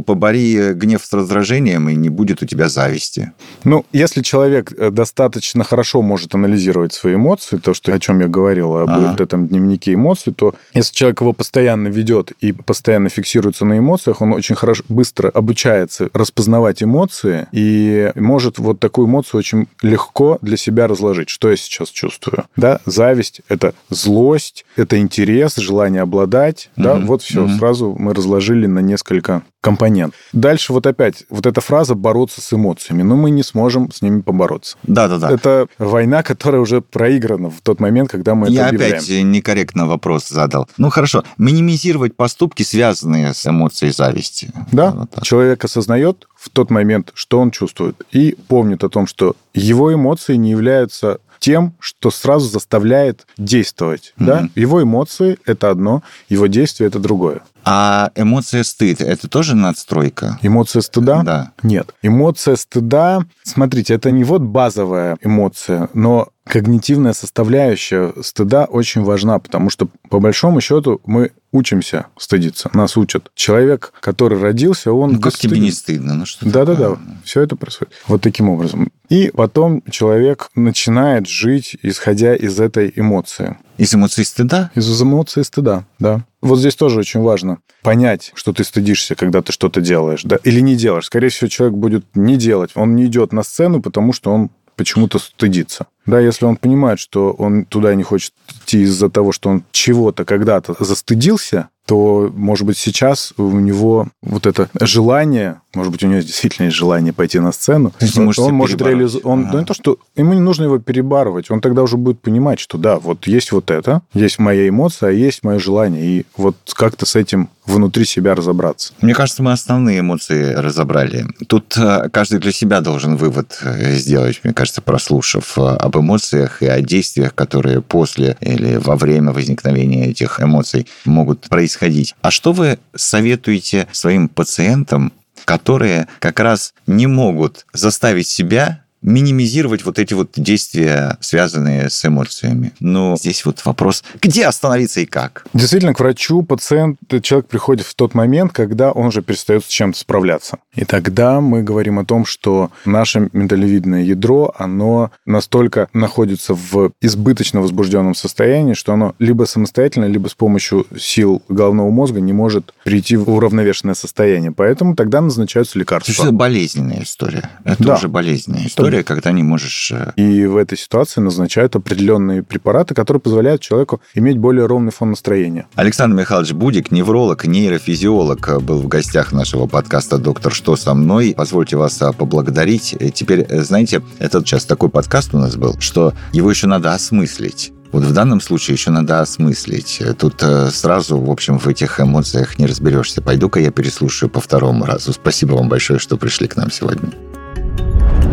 побори 0.00 0.72
гнев 0.72 1.04
с 1.04 1.12
раздражением, 1.12 1.90
и 1.90 1.94
не 1.94 2.08
будет 2.08 2.42
у 2.42 2.46
тебя 2.46 2.70
зависти. 2.70 3.32
Ну, 3.64 3.84
если 3.92 4.22
человек 4.22 4.72
э, 4.72 4.90
достаточно 4.90 5.62
хорошо 5.62 6.00
может 6.00 6.34
анализировать 6.34 6.94
свои 6.94 7.16
эмоции, 7.16 7.58
то, 7.58 7.74
что, 7.74 7.92
о 7.92 7.98
чем 7.98 8.20
я 8.20 8.28
говорил, 8.28 8.76
об 8.76 8.88
ага. 8.88 9.22
этом 9.22 9.46
дневнике 9.46 9.92
эмоций, 9.92 10.32
то 10.32 10.54
если 10.72 10.94
человек 10.94 11.20
его 11.20 11.34
постоянно 11.34 11.88
ведет 11.88 12.32
и 12.40 12.52
постоянно 12.52 13.10
фиксируется 13.10 13.66
на 13.66 13.78
эмоциях, 13.78 14.22
он 14.22 14.32
очень 14.32 14.54
хорошо, 14.54 14.84
быстро 14.88 15.28
обучается 15.28 16.08
распознавать 16.14 16.82
эмоции 16.82 17.46
и 17.52 18.10
может 18.14 18.58
вот 18.58 18.80
такую 18.80 19.06
эмоцию 19.06 19.38
очень 19.38 19.66
легко 19.82 20.38
для 20.40 20.56
себя 20.56 20.86
разложить, 20.86 21.28
что 21.28 21.50
я 21.50 21.56
сейчас 21.56 21.90
чувствую. 21.90 22.44
Да, 22.56 22.69
зависть, 22.86 23.40
это 23.48 23.74
злость, 23.88 24.64
это 24.76 24.98
интерес, 24.98 25.56
желание 25.56 26.02
обладать, 26.02 26.70
mm-hmm. 26.76 26.82
да, 26.82 26.94
вот 26.96 27.22
все, 27.22 27.46
mm-hmm. 27.46 27.58
сразу 27.58 27.96
мы 27.98 28.14
разложили 28.14 28.66
на 28.66 28.78
несколько 28.78 29.42
компонент. 29.60 30.14
Дальше 30.32 30.72
вот 30.72 30.86
опять, 30.86 31.24
вот 31.28 31.46
эта 31.46 31.60
фраза 31.60 31.94
«бороться 31.94 32.40
с 32.40 32.52
эмоциями», 32.52 33.02
но 33.02 33.16
мы 33.16 33.30
не 33.30 33.42
сможем 33.42 33.92
с 33.92 34.02
ними 34.02 34.20
побороться. 34.20 34.76
Да-да-да. 34.82 35.30
Это 35.30 35.66
война, 35.78 36.22
которая 36.22 36.60
уже 36.60 36.80
проиграна 36.80 37.50
в 37.50 37.60
тот 37.60 37.80
момент, 37.80 38.10
когда 38.10 38.34
мы 38.34 38.48
Я 38.48 38.62
это 38.62 38.68
объявляем. 38.68 38.94
опять 38.94 39.24
некорректно 39.24 39.86
вопрос 39.86 40.28
задал. 40.28 40.68
Ну, 40.78 40.90
хорошо. 40.90 41.24
Минимизировать 41.36 42.16
поступки, 42.16 42.62
связанные 42.62 43.34
с 43.34 43.46
эмоцией 43.46 43.92
зависти. 43.92 44.50
Да. 44.72 44.92
Вот 44.92 45.22
Человек 45.22 45.64
осознает 45.64 46.26
в 46.36 46.48
тот 46.48 46.70
момент, 46.70 47.12
что 47.14 47.38
он 47.38 47.50
чувствует, 47.50 48.02
и 48.12 48.36
помнит 48.48 48.82
о 48.82 48.88
том, 48.88 49.06
что 49.06 49.36
его 49.52 49.92
эмоции 49.92 50.36
не 50.36 50.50
являются 50.50 51.20
тем, 51.40 51.74
что 51.80 52.10
сразу 52.10 52.48
заставляет 52.48 53.26
действовать. 53.36 54.14
Mm-hmm. 54.18 54.24
Да? 54.26 54.48
Его 54.54 54.82
эмоции– 54.82 55.38
это 55.46 55.70
одно, 55.70 56.02
его 56.28 56.46
действие– 56.46 56.86
это 56.88 56.98
другое. 57.00 57.40
А 57.64 58.10
эмоция 58.14 58.62
стыд– 58.62 59.00
это 59.02 59.28
тоже 59.28 59.54
надстройка? 59.54 60.38
Эмоция 60.42 60.82
стыда? 60.82 61.22
Да. 61.22 61.52
Нет. 61.62 61.94
Эмоция 62.02 62.56
стыда, 62.56 63.24
смотрите, 63.42 63.94
это 63.94 64.10
не 64.10 64.24
вот 64.24 64.42
базовая 64.42 65.18
эмоция, 65.22 65.88
но 65.94 66.28
когнитивная 66.50 67.12
составляющая 67.12 68.12
стыда 68.22 68.64
очень 68.64 69.02
важна, 69.02 69.38
потому 69.38 69.70
что, 69.70 69.88
по 70.08 70.18
большому 70.18 70.60
счету, 70.60 71.00
мы 71.04 71.30
учимся 71.52 72.06
стыдиться, 72.18 72.70
нас 72.74 72.96
учат. 72.96 73.30
Человек, 73.34 73.92
который 74.00 74.38
родился, 74.40 74.92
он... 74.92 75.12
Ну, 75.12 75.20
как 75.20 75.34
тебе 75.34 75.58
не 75.58 75.70
стыдно? 75.70 76.14
Ну, 76.14 76.26
что 76.26 76.48
Да-да-да, 76.48 76.96
все 77.24 77.42
это 77.42 77.56
происходит. 77.56 77.94
Вот 78.08 78.20
таким 78.20 78.48
образом. 78.48 78.90
И 79.08 79.30
потом 79.34 79.82
человек 79.90 80.50
начинает 80.54 81.28
жить, 81.28 81.76
исходя 81.82 82.34
из 82.34 82.58
этой 82.58 82.92
эмоции. 82.94 83.56
Из 83.80 83.94
эмоций 83.94 84.26
стыда? 84.26 84.70
Из 84.74 85.02
эмоций 85.02 85.42
стыда, 85.42 85.86
да. 85.98 86.26
Вот 86.42 86.58
здесь 86.58 86.76
тоже 86.76 86.98
очень 86.98 87.20
важно 87.20 87.60
понять, 87.80 88.30
что 88.34 88.52
ты 88.52 88.62
стыдишься, 88.62 89.14
когда 89.14 89.40
ты 89.40 89.52
что-то 89.52 89.80
делаешь, 89.80 90.20
да, 90.22 90.36
или 90.44 90.60
не 90.60 90.76
делаешь. 90.76 91.06
Скорее 91.06 91.30
всего, 91.30 91.48
человек 91.48 91.78
будет 91.78 92.04
не 92.14 92.36
делать. 92.36 92.72
Он 92.74 92.94
не 92.94 93.06
идет 93.06 93.32
на 93.32 93.42
сцену, 93.42 93.80
потому 93.80 94.12
что 94.12 94.32
он 94.32 94.50
почему-то 94.76 95.18
стыдится. 95.18 95.86
Да, 96.04 96.20
если 96.20 96.44
он 96.44 96.56
понимает, 96.56 96.98
что 97.00 97.30
он 97.32 97.64
туда 97.64 97.94
не 97.94 98.02
хочет 98.02 98.34
идти 98.50 98.82
из-за 98.82 99.08
того, 99.08 99.32
что 99.32 99.48
он 99.48 99.64
чего-то 99.72 100.26
когда-то 100.26 100.76
застыдился, 100.78 101.70
то, 101.90 102.32
может 102.36 102.68
быть, 102.68 102.78
сейчас 102.78 103.32
у 103.36 103.50
него 103.58 104.06
вот 104.22 104.46
это 104.46 104.70
желание, 104.80 105.60
может 105.74 105.90
быть, 105.90 106.04
у 106.04 106.06
него 106.06 106.20
действительно 106.20 106.66
есть 106.66 106.76
желание 106.76 107.12
пойти 107.12 107.40
на 107.40 107.50
сцену, 107.50 107.92
то 107.98 108.20
он, 108.20 108.32
он 108.36 108.54
может 108.54 108.80
реализовать. 108.80 109.26
Он, 109.26 109.40
ага. 109.40 109.52
да, 109.52 109.58
не 109.58 109.64
то, 109.64 109.74
что 109.74 109.98
ему 110.14 110.34
не 110.34 110.40
нужно 110.40 110.64
его 110.64 110.78
перебарывать, 110.78 111.50
он 111.50 111.60
тогда 111.60 111.82
уже 111.82 111.96
будет 111.96 112.20
понимать, 112.20 112.60
что 112.60 112.78
да, 112.78 113.00
вот 113.00 113.26
есть 113.26 113.50
вот 113.50 113.72
это, 113.72 114.02
есть 114.14 114.38
моя 114.38 114.68
эмоция, 114.68 115.08
а 115.08 115.12
есть 115.12 115.42
мое 115.42 115.58
желание, 115.58 116.04
и 116.04 116.26
вот 116.36 116.54
как-то 116.76 117.06
с 117.06 117.16
этим 117.16 117.48
внутри 117.66 118.04
себя 118.04 118.34
разобраться. 118.34 118.92
Мне 119.00 119.14
кажется, 119.14 119.42
мы 119.42 119.52
основные 119.52 120.00
эмоции 120.00 120.54
разобрали. 120.54 121.26
Тут 121.46 121.76
э, 121.76 122.08
каждый 122.12 122.38
для 122.38 122.52
себя 122.52 122.80
должен 122.80 123.16
вывод 123.16 123.58
э, 123.62 123.94
сделать, 123.94 124.40
мне 124.42 124.52
кажется, 124.52 124.82
прослушав 124.82 125.56
э, 125.56 125.62
об 125.62 125.96
эмоциях 125.96 126.62
и 126.62 126.66
о 126.66 126.80
действиях, 126.80 127.34
которые 127.34 127.80
после 127.80 128.36
или 128.40 128.76
во 128.76 128.96
время 128.96 129.32
возникновения 129.32 130.08
этих 130.08 130.40
эмоций 130.40 130.86
могут 131.04 131.48
происходить. 131.48 131.79
А 132.20 132.30
что 132.30 132.52
вы 132.52 132.78
советуете 132.94 133.88
своим 133.92 134.28
пациентам, 134.28 135.12
которые 135.44 136.08
как 136.18 136.40
раз 136.40 136.74
не 136.86 137.06
могут 137.06 137.66
заставить 137.72 138.28
себя 138.28 138.84
минимизировать 139.02 139.84
вот 139.84 139.98
эти 139.98 140.14
вот 140.14 140.30
действия, 140.36 141.16
связанные 141.20 141.88
с 141.90 142.04
эмоциями. 142.04 142.72
Но 142.80 143.16
здесь 143.16 143.44
вот 143.44 143.64
вопрос, 143.64 144.04
где 144.20 144.46
остановиться 144.46 145.00
и 145.00 145.06
как? 145.06 145.46
Действительно, 145.54 145.94
к 145.94 146.00
врачу 146.00 146.42
пациент, 146.42 146.98
человек 147.22 147.48
приходит 147.48 147.86
в 147.86 147.94
тот 147.94 148.14
момент, 148.14 148.52
когда 148.52 148.92
он 148.92 149.06
уже 149.06 149.22
перестает 149.22 149.64
с 149.64 149.68
чем-то 149.68 149.98
справляться. 149.98 150.58
И 150.74 150.84
тогда 150.84 151.40
мы 151.40 151.62
говорим 151.62 151.98
о 151.98 152.04
том, 152.04 152.24
что 152.24 152.70
наше 152.84 153.28
миндалевидное 153.32 154.02
ядро, 154.02 154.54
оно 154.56 155.10
настолько 155.26 155.88
находится 155.92 156.54
в 156.54 156.92
избыточно 157.00 157.60
возбужденном 157.60 158.14
состоянии, 158.14 158.74
что 158.74 158.92
оно 158.92 159.14
либо 159.18 159.44
самостоятельно, 159.44 160.04
либо 160.06 160.28
с 160.28 160.34
помощью 160.34 160.86
сил 160.98 161.42
головного 161.48 161.90
мозга 161.90 162.20
не 162.20 162.32
может 162.32 162.74
прийти 162.84 163.16
в 163.16 163.30
уравновешенное 163.30 163.94
состояние. 163.94 164.52
Поэтому 164.52 164.94
тогда 164.94 165.20
назначаются 165.20 165.78
лекарства. 165.78 166.22
Это 166.22 166.32
болезненная 166.32 167.02
история. 167.02 167.50
Это 167.64 167.82
да. 167.82 167.94
уже 167.94 168.08
болезненная 168.08 168.66
история 168.66 168.89
история, 168.90 169.04
когда 169.04 169.32
не 169.32 169.42
можешь... 169.42 169.92
э, 169.92 170.12
И 170.16 170.46
в 170.46 170.56
этой 170.56 170.76
ситуации 170.76 171.20
назначают 171.20 171.76
определенные 171.76 172.42
препараты, 172.42 172.94
которые 172.94 173.20
позволяют 173.20 173.60
человеку 173.60 174.00
иметь 174.14 174.38
более 174.38 174.66
ровный 174.66 174.90
фон 174.90 175.10
настроения. 175.10 175.66
Александр 175.76 176.16
Михайлович 176.18 176.52
Будик, 176.52 176.90
невролог, 176.90 177.46
нейрофизиолог, 177.46 178.48
э, 178.48 178.58
был 178.58 178.80
в 178.80 178.88
гостях 178.88 179.32
нашего 179.32 179.66
подкаста 179.66 180.18
«Доктор, 180.18 180.52
что 180.52 180.76
со 180.76 180.94
мной?». 180.94 181.34
Позвольте 181.36 181.76
вас 181.76 182.02
а, 182.02 182.12
поблагодарить. 182.12 182.96
Теперь, 183.14 183.46
э, 183.48 183.62
знаете, 183.62 184.02
этот 184.18 184.46
сейчас 184.46 184.64
такой 184.64 184.88
подкаст 184.88 185.34
у 185.34 185.38
нас 185.38 185.56
был, 185.56 185.76
что 185.78 186.12
его 186.32 186.50
еще 186.50 186.66
надо 186.66 186.92
осмыслить. 186.92 187.72
Вот 187.92 188.04
в 188.04 188.12
данном 188.12 188.40
случае 188.40 188.74
еще 188.74 188.90
надо 188.90 189.20
осмыслить. 189.20 190.02
Тут 190.18 190.42
э, 190.42 190.70
сразу, 190.70 191.18
в 191.18 191.30
общем, 191.30 191.58
в 191.58 191.66
этих 191.66 192.00
эмоциях 192.00 192.58
не 192.58 192.66
разберешься. 192.66 193.22
Пойду-ка 193.22 193.60
я 193.60 193.70
переслушаю 193.70 194.30
по 194.30 194.40
второму 194.40 194.84
разу. 194.84 195.12
Спасибо 195.12 195.54
вам 195.54 195.68
большое, 195.68 195.98
что 195.98 196.16
пришли 196.16 196.46
к 196.48 196.56
нам 196.56 196.70
сегодня. 196.70 197.10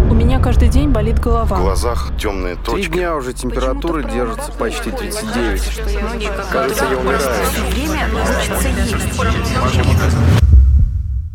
У 0.10 0.13
меня 0.13 0.39
каждый 0.39 0.70
день 0.70 0.89
болит 0.89 1.20
В 1.20 1.24
голова. 1.24 1.58
глазах 1.58 2.12
темные 2.20 2.56
Три 2.56 2.63
точки. 2.65 2.91
дня 2.91 3.15
уже 3.15 3.34
температура 3.34 4.04
держится 4.04 4.52
почти 4.54 4.91
39. 4.91 5.82
Кажется, 6.52 6.86
я 6.86 6.98
умираю. 6.98 7.22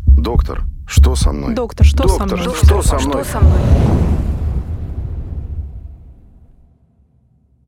Доктор, 0.07 0.63
что 0.87 1.15
со 1.15 1.31
мной? 1.31 1.53
Доктор, 1.55 1.85
что 1.85 2.07
со 2.07 2.19
Доктор, 2.19 2.39
мной? 2.39 2.55
что 2.55 2.81
со 2.81 2.99
мной? 2.99 3.23
Что 3.23 3.31
со 3.31 3.39
мной? 3.41 3.57